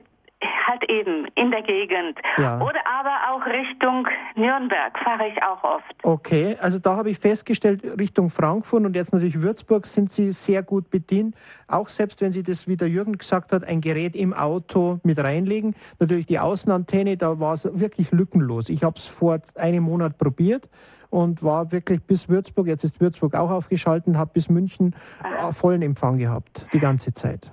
[0.67, 2.19] halt eben in der Gegend.
[2.37, 2.59] Ja.
[2.61, 5.95] Oder aber auch Richtung Nürnberg fahre ich auch oft.
[6.03, 10.63] Okay, also da habe ich festgestellt, Richtung Frankfurt und jetzt natürlich Würzburg sind Sie sehr
[10.63, 11.35] gut bedient.
[11.67, 15.19] Auch selbst wenn Sie das, wie der Jürgen gesagt hat, ein Gerät im Auto mit
[15.19, 15.75] reinlegen.
[15.99, 18.69] Natürlich die Außenantenne, da war es wirklich lückenlos.
[18.69, 20.69] Ich habe es vor einem Monat probiert
[21.09, 25.81] und war wirklich bis Würzburg, jetzt ist Würzburg auch aufgeschalten, habe bis München äh, vollen
[25.81, 27.51] Empfang gehabt, die ganze Zeit.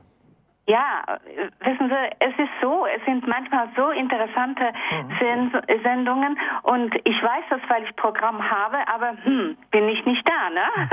[0.66, 4.62] Ja, äh, wissen Sie, es ist so, es sind manchmal so interessante
[5.20, 5.52] Sen
[5.82, 10.50] Sendungen und ich weiß das, weil ich Programm habe, aber hm, bin ich nicht da,
[10.50, 10.88] ne?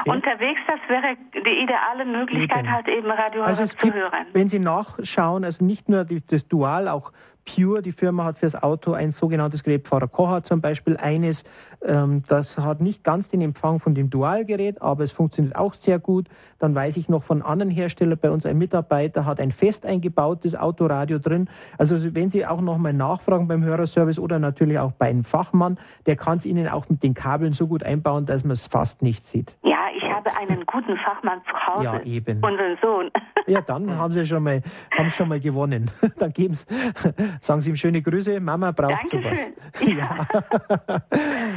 [0.00, 0.10] Okay.
[0.10, 2.72] Unterwegs, das wäre die ideale Möglichkeit, Eben.
[2.72, 4.26] halt eben Radio Also es zu gibt, hören.
[4.32, 7.12] wenn Sie nachschauen, also nicht nur das Dual, auch
[7.48, 11.44] Pure, die Firma hat fürs Auto ein sogenanntes Gerät, Pfarrer Kocher zum Beispiel eines,
[11.82, 15.98] ähm, das hat nicht ganz den Empfang von dem Dualgerät, aber es funktioniert auch sehr
[15.98, 16.28] gut.
[16.58, 20.54] Dann weiß ich noch von anderen Herstellern, bei uns ein Mitarbeiter hat ein fest eingebautes
[20.54, 21.48] Autoradio drin.
[21.78, 25.78] Also wenn Sie auch noch mal nachfragen beim Hörerservice oder natürlich auch bei einem Fachmann,
[26.06, 29.02] der kann es Ihnen auch mit den Kabeln so gut einbauen, dass man es fast
[29.02, 29.56] nicht sieht.
[29.62, 29.78] Ja,
[30.34, 31.84] habe einen guten Fachmann zu Hause.
[31.84, 32.42] Ja, eben.
[32.42, 33.10] Unseren Sohn.
[33.46, 34.60] Ja, dann haben Sie schon mal,
[34.96, 35.90] haben schon mal gewonnen.
[36.18, 36.66] Dann geben's,
[37.40, 38.40] sagen Sie ihm schöne Grüße.
[38.40, 39.50] Mama braucht sowas.
[39.72, 39.96] Dankeschön.
[39.98, 40.26] Ja.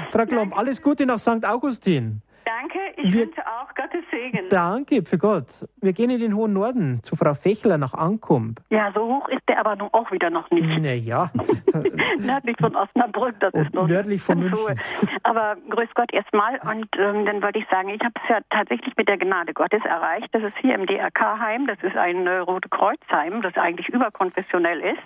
[0.09, 1.45] Frau Klomp, alles Gute nach St.
[1.45, 2.21] Augustin.
[2.45, 4.47] Danke, ich Wir- wünsche auch Gottes Segen.
[4.49, 5.47] Danke, für Gott.
[5.83, 8.59] Wir gehen in den hohen Norden zu Frau Fechler nach Ankump.
[8.69, 10.79] Ja, so hoch ist der aber nun auch wieder noch nicht.
[10.79, 11.31] Naja,
[12.19, 14.57] Nördlich von Osnabrück, das ist noch nördlich von München.
[14.59, 14.75] hohe.
[15.23, 18.95] Aber grüß Gott erstmal und ähm, dann wollte ich sagen, ich habe es ja tatsächlich
[18.95, 20.27] mit der Gnade Gottes erreicht.
[20.33, 24.99] Das ist hier im DRK-Heim, das ist ein äh, Rote Kreuzheim, das eigentlich überkonfessionell ist.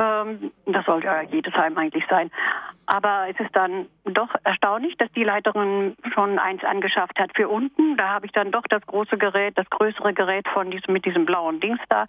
[0.00, 2.30] Ähm, das sollte ja jedes Heim eigentlich sein.
[2.86, 7.96] Aber es ist dann doch erstaunlich, dass die Leiterin schon eins angeschafft hat für unten.
[7.96, 11.24] Da habe ich dann doch das große Gerät, das größere Gerät von diesem mit diesem
[11.24, 12.06] blauen Dings da.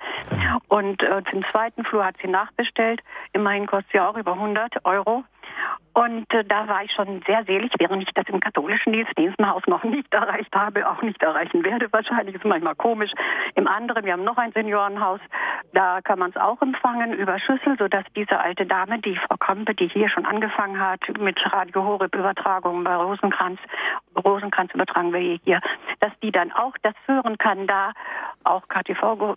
[0.67, 3.01] Und äh, für den zweiten Flur hat sie nachbestellt.
[3.33, 5.23] Immerhin kostet sie auch über 100 Euro.
[5.95, 9.63] Und äh, da war ich schon sehr selig, während ich das im katholischen Dienst Diensthaus
[9.65, 11.87] noch nicht erreicht habe, auch nicht erreichen werde.
[11.91, 13.11] Wahrscheinlich ist manchmal komisch.
[13.55, 15.21] Im anderen, wir haben noch ein Seniorenhaus,
[15.71, 19.73] da kann man es auch empfangen über Schüssel, sodass diese alte Dame, die Frau Krempe,
[19.73, 23.61] die hier schon angefangen hat mit Radio Horeb Übertragungen bei Rosenkranz,
[24.17, 25.61] Rosenkranz übertragen wir hier,
[26.01, 27.93] dass die dann auch das hören kann, da
[28.43, 29.35] auch KTV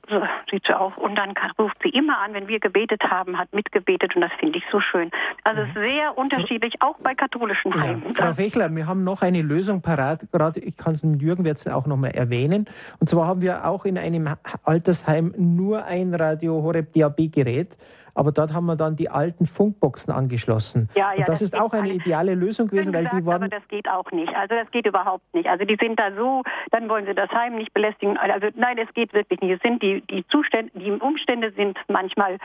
[0.50, 4.14] sieht sie auch und dann ruft sie immer an, wenn wir gebetet haben, hat mitgebetet
[4.16, 5.10] und das finde ich so schön.
[5.44, 6.47] Also es ist sehr unterschiedlich,
[6.80, 7.80] auch bei katholischen Ja.
[7.80, 8.14] Heimen.
[8.14, 10.26] Frau Fechler, wir haben noch eine Lösung parat.
[10.32, 12.66] Gerade, ich kann es mit Jürgen jetzt auch noch mal erwähnen.
[13.00, 14.28] Und zwar haben wir auch in einem
[14.64, 17.76] Altersheim nur ein Radio Horeb DAB Gerät.
[18.18, 20.88] Aber dort haben wir dann die alten Funkboxen angeschlossen.
[20.96, 23.40] Ja, ja, und das, das ist auch eine ideale Lösung gewesen, weil gesagt, die aber
[23.40, 23.50] waren.
[23.50, 24.34] das geht auch nicht.
[24.34, 25.48] Also das geht überhaupt nicht.
[25.48, 26.42] Also die sind da so,
[26.72, 28.16] dann wollen sie das Heim nicht belästigen.
[28.16, 29.52] Also nein, es geht wirklich nicht.
[29.52, 32.38] Es sind die die Zustände, die Umstände sind manchmal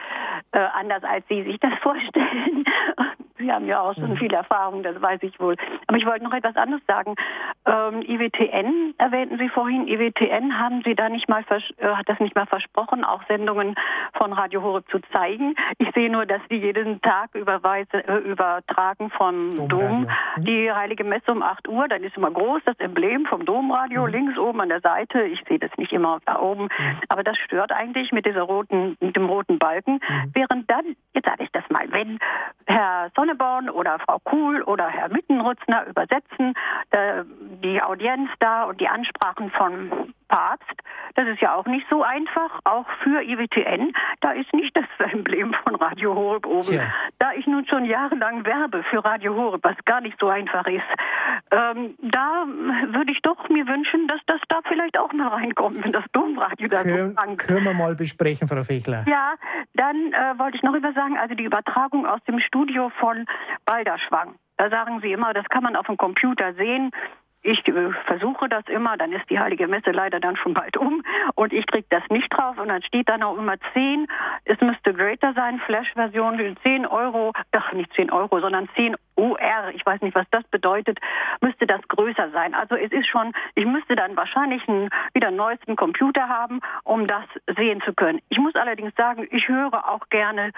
[0.52, 2.66] äh, anders, als sie sich das vorstellen.
[3.40, 4.18] Sie haben ja auch schon Mhm.
[4.18, 5.56] viel Erfahrung, das weiß ich wohl.
[5.88, 7.16] Aber ich wollte noch etwas anderes sagen.
[7.66, 9.88] Ähm, IWTN erwähnten Sie vorhin.
[9.88, 13.76] IWTN haben Sie da nicht mal äh, hat das nicht mal versprochen, auch Sendungen
[14.14, 15.56] von Radio Horeb zu zeigen.
[15.78, 19.68] Ich sehe nur, dass die jeden Tag überweise, äh, übertragen vom Domradio.
[19.74, 20.02] Dom
[20.38, 20.46] Mhm.
[20.46, 21.88] die Heilige Messe um 8 Uhr.
[21.88, 23.46] Dann ist immer groß das Emblem vom Mhm.
[23.46, 25.24] Domradio links oben an der Seite.
[25.24, 27.00] Ich sehe das nicht immer da oben, Mhm.
[27.10, 29.94] aber das stört eigentlich mit dieser roten, mit dem roten Balken.
[30.08, 30.32] Mhm.
[30.34, 32.20] Während dann, jetzt sage ich das mal, wenn
[32.68, 36.54] Herr Sonneborn oder Frau Kuhl oder Herr Mittenrutzner übersetzen
[36.92, 37.24] äh,
[37.64, 40.74] die Audienz da und die Ansprachen von Papst,
[41.16, 43.94] das ist ja auch nicht so einfach, auch für IWTN.
[44.22, 46.62] Da ist nicht das Emblem von Radio Horeb oben.
[46.62, 46.84] Tja.
[47.20, 50.82] Da ich nun schon jahrelang werbe für Radio Horeb, was gar nicht so einfach ist,
[51.52, 52.46] ähm, da
[52.88, 56.68] würde ich doch mir wünschen, dass das da vielleicht auch mal reinkommt, wenn das Domradio
[56.68, 59.06] da so Können, krank können wir mal besprechen, Frau Fechler.
[59.08, 59.34] ja,
[59.74, 63.26] dann äh, wollte ich noch etwas sagen, also die Übertragung aus dem Studio von
[63.66, 64.36] Balderschwang.
[64.58, 66.92] Da sagen Sie immer, das kann man auf dem Computer sehen.
[67.44, 71.04] Ich äh, versuche das immer, dann ist die Heilige Messe leider dann schon bald um
[71.36, 74.08] und ich kriege das nicht drauf und dann steht dann auch immer 10.
[74.46, 79.86] Es müsste greater sein, Flash-Version, 10 Euro, ach nicht 10 Euro, sondern 10 UR, ich
[79.86, 81.00] weiß nicht, was das bedeutet,
[81.42, 82.54] müsste das größer sein.
[82.54, 87.26] Also es ist schon, ich müsste dann wahrscheinlich einen, wieder neuesten Computer haben, um das
[87.58, 88.20] sehen zu können.
[88.30, 90.52] Ich muss allerdings sagen, ich höre auch gerne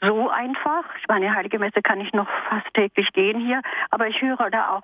[0.00, 0.84] so einfach.
[1.00, 4.76] Ich meine, Heilige Messe kann ich noch fast täglich gehen hier, aber ich höre da
[4.76, 4.82] auch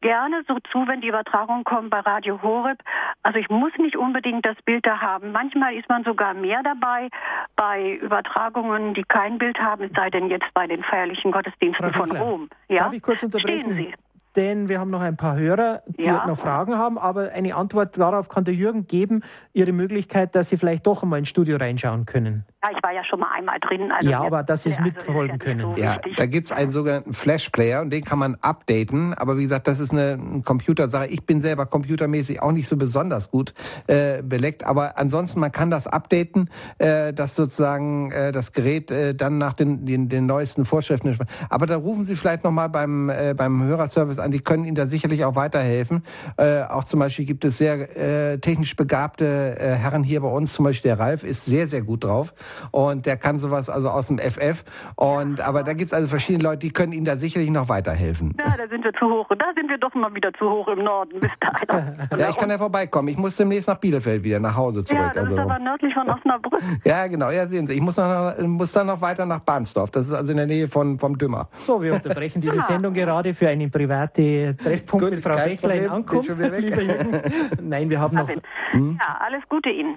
[0.00, 2.78] gerne so zu, wenn die Übertragung kommt bei Radio Horeb.
[3.22, 5.32] Also ich muss nicht unbedingt das Bild da haben.
[5.32, 7.08] Manchmal ist man sogar mehr dabei
[7.56, 12.04] bei Übertragungen, die kein Bild haben, es sei denn jetzt bei den feierlichen Gottesdiensten Frau
[12.04, 12.48] von Rom.
[12.68, 12.84] Ja?
[12.84, 13.72] Darf ich kurz unterbrechen?
[13.72, 13.94] Stehen Sie.
[14.36, 16.26] Denn wir haben noch ein paar Hörer, die Ja.
[16.26, 19.22] noch Fragen haben, aber eine Antwort darauf kann der Jürgen geben,
[19.52, 22.44] Ihre Möglichkeit, dass Sie vielleicht doch einmal ins Studio reinschauen können.
[22.62, 23.92] Ja, ich war ja schon mal einmal drin.
[23.92, 25.60] Also ja, aber dass Sie es also mitverfolgen ja können.
[25.60, 29.14] so Ja, da gibt's einen sogenannten Flash-Player und den kann man updaten.
[29.14, 31.06] Aber wie gesagt, das ist eine eine Computersache.
[31.06, 33.54] Ich bin selber computermäßig auch nicht so besonders gut
[33.86, 34.64] äh, beleckt.
[34.64, 39.54] Aber ansonsten, man kann das updaten, äh, dass sozusagen äh, das Gerät äh, dann nach
[39.54, 41.18] den, den, den neuesten Vorschriften.
[41.48, 44.30] Aber da rufen Sie vielleicht nochmal beim, äh, beim Hörerservice an.
[44.30, 46.04] Die können Ihnen da sicherlich auch weiterhelfen.
[46.36, 50.52] Äh, auch zum Beispiel gibt es sehr äh, technisch begabte äh, Herren hier bei uns.
[50.52, 52.34] Zum Beispiel der Ralf ist sehr, sehr gut drauf.
[52.70, 54.64] Und der kann sowas also aus dem FF.
[54.96, 58.34] Und, aber da gibt's also verschiedene Leute, die können Ihnen da sicherlich noch weiterhelfen.
[58.38, 59.26] Ja, da sind wir zu hoch.
[59.28, 61.20] Da sind wir doch mal wieder zu hoch im Norden.
[61.20, 61.30] Bis.
[62.18, 63.08] Ja, ich kann ja vorbeikommen.
[63.08, 65.00] Ich muss demnächst nach Bielefeld wieder, nach Hause zurück.
[65.00, 65.34] Ja, das also.
[65.34, 66.60] ist aber nördlich von Osnabrück.
[66.84, 67.30] ja, genau.
[67.30, 67.74] Ja, sehen Sie.
[67.74, 69.90] Ich muss, noch, muss dann noch weiter nach Bahnsdorf.
[69.90, 71.48] Das ist also in der Nähe von, vom Dümmer.
[71.54, 75.74] So, wir unterbrechen diese Sendung gerade für einen privaten Treffpunkt Gut, mit Frau kein Fechler
[75.74, 75.92] in Problem.
[75.92, 76.28] Ankunft.
[76.28, 76.64] Bin schon wieder weg.
[76.64, 77.68] Lieber Jürgen.
[77.68, 78.28] Nein, wir haben noch.
[78.28, 79.96] Ja, alles Gute Ihnen.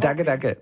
[0.00, 0.56] Danke, danke.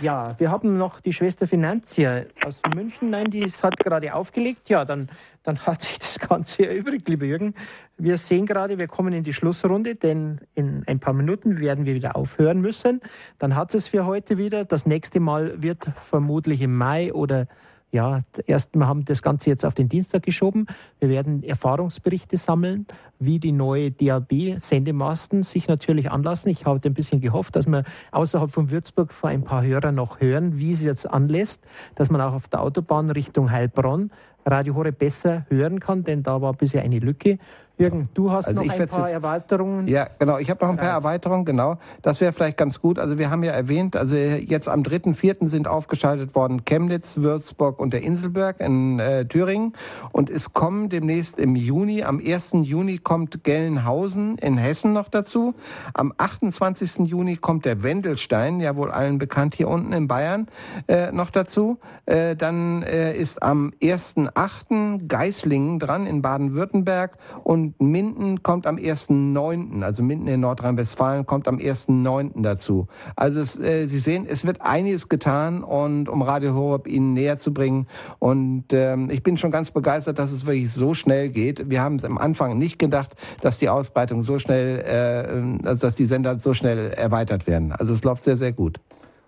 [0.00, 3.10] Ja, wir haben noch die Schwester Finanzia aus München.
[3.10, 4.68] Nein, die ist- hat gerade aufgelegt.
[4.68, 5.08] Ja, dann,
[5.42, 7.54] dann hat sich das Ganze erübrigt, lieber Jürgen.
[7.98, 11.94] Wir sehen gerade, wir kommen in die Schlussrunde, denn in ein paar Minuten werden wir
[11.94, 13.00] wieder aufhören müssen.
[13.38, 14.64] Dann hat es für heute wieder.
[14.64, 17.46] Das nächste Mal wird vermutlich im Mai oder
[17.92, 20.66] ja, erst wir haben das Ganze jetzt auf den Dienstag geschoben.
[20.98, 22.86] Wir werden Erfahrungsberichte sammeln,
[23.18, 26.48] wie die neue DAB-Sendemasten sich natürlich anlassen.
[26.48, 30.20] Ich habe ein bisschen gehofft, dass wir außerhalb von Würzburg vor ein paar Hörern noch
[30.20, 31.62] hören, wie es jetzt anlässt,
[31.94, 34.10] dass man auch auf der Autobahn Richtung Heilbronn
[34.46, 37.38] Radio Horeb besser hören kann, denn da war bisher eine Lücke.
[37.78, 39.88] Jürgen, du hast Also noch ein paar jetzt- Erweiterungen.
[39.88, 40.38] Ja, genau.
[40.38, 41.78] Ich habe noch ein paar Erweiterungen, genau.
[42.02, 42.98] Das wäre vielleicht ganz gut.
[42.98, 45.48] Also wir haben ja erwähnt, also jetzt am 3.4.
[45.48, 49.72] sind aufgeschaltet worden Chemnitz, Würzburg und der Inselberg in äh, Thüringen.
[50.12, 52.52] Und es kommen demnächst im Juni, am 1.
[52.62, 55.54] Juni kommt Gelnhausen in Hessen noch dazu.
[55.94, 57.06] Am 28.
[57.08, 60.46] Juni kommt der Wendelstein, ja wohl allen bekannt hier unten in Bayern,
[60.88, 61.78] äh, noch dazu.
[62.06, 65.08] Äh, dann äh, ist am 1.8.
[65.08, 71.56] Geislingen dran in Baden-Württemberg und Minden kommt am 1.9., also Minden in Nordrhein-Westfalen kommt am
[71.56, 72.42] 1.9.
[72.42, 72.88] dazu.
[73.16, 77.38] Also es, äh, Sie sehen, es wird einiges getan und um Radio Horeb Ihnen näher
[77.38, 77.86] zu bringen.
[78.18, 81.70] Und ähm, ich bin schon ganz begeistert, dass es wirklich so schnell geht.
[81.70, 85.96] Wir haben es am Anfang nicht gedacht, dass die Ausbreitung so schnell, äh, also dass
[85.96, 87.72] die Sender so schnell erweitert werden.
[87.72, 88.80] Also es läuft sehr, sehr gut.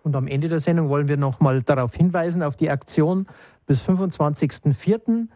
[0.02, 3.26] Und am Ende der Sendung wollen wir noch mal darauf hinweisen, auf die Aktion
[3.66, 5.28] bis 25.04.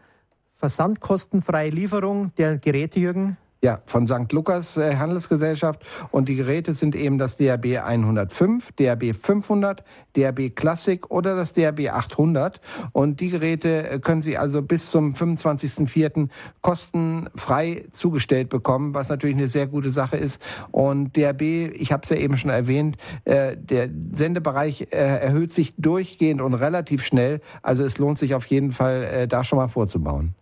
[0.59, 3.37] Versandkostenfreie Lieferung der Geräte, Jürgen.
[3.61, 4.31] Ja, von St.
[4.31, 5.85] Lukas äh, Handelsgesellschaft.
[6.11, 9.83] Und die Geräte sind eben das DAB 105, DAB 500,
[10.13, 12.61] DAB Classic oder das DAB 800.
[12.93, 16.29] Und die Geräte äh, können Sie also bis zum 25.04.
[16.61, 20.41] kostenfrei zugestellt bekommen, was natürlich eine sehr gute Sache ist.
[20.71, 22.95] Und DAB, ich habe es ja eben schon erwähnt,
[23.25, 27.41] äh, der Sendebereich erhöht sich durchgehend und relativ schnell.
[27.61, 30.35] Also es lohnt sich auf jeden Fall, da schon mal vorzubauen.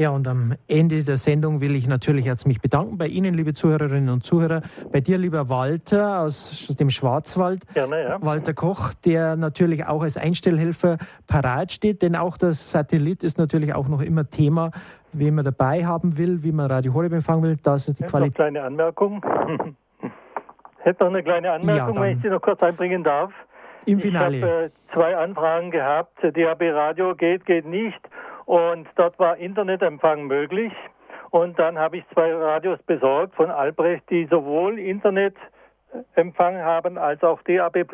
[0.00, 3.52] Ja, und am Ende der Sendung will ich natürlich jetzt mich bedanken bei Ihnen, liebe
[3.52, 7.62] Zuhörerinnen und Zuhörer, bei dir, lieber Walter aus dem Schwarzwald.
[7.74, 8.22] Gerne, ja.
[8.22, 13.74] Walter Koch, der natürlich auch als Einstellhelfer parat steht, denn auch das Satellit ist natürlich
[13.74, 14.70] auch noch immer Thema,
[15.12, 17.56] wen man dabei haben will, wie man Radio Horeb empfangen will.
[17.60, 18.36] Das ist die Ich hätte noch eine Qualität.
[18.36, 19.20] kleine Anmerkung.
[20.78, 23.32] hätte noch eine kleine Anmerkung, Ja, wenn ich sie noch kurz einbringen darf.
[23.84, 24.42] Im Ich Finale.
[24.42, 26.22] habe äh, zwei Anfragen gehabt.
[26.22, 27.98] DAB Radio geht, geht nicht.
[28.48, 30.72] Und dort war Internetempfang möglich.
[31.28, 37.42] Und dann habe ich zwei Radios besorgt von Albrecht, die sowohl Internetempfang haben als auch
[37.42, 37.84] DAB.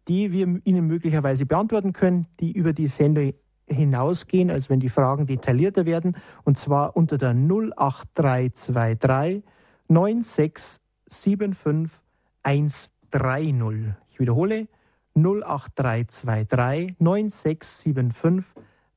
[0.08, 3.34] die wir Ihnen möglicherweise beantworten können, die über die Sendung
[3.66, 9.42] hinausgehen, also wenn die Fragen detaillierter werden, und zwar unter der 08323
[9.88, 12.00] 9675
[12.42, 13.94] 130.
[14.10, 14.68] Ich wiederhole
[15.14, 18.44] 08323 9675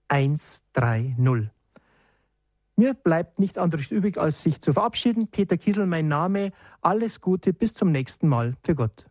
[0.08, 1.50] 130.
[2.78, 5.28] Mir bleibt nicht anderes übrig, als sich zu verabschieden.
[5.28, 6.52] Peter Kiesel, mein Name.
[6.82, 8.56] Alles Gute, bis zum nächsten Mal.
[8.64, 9.06] Für Gott.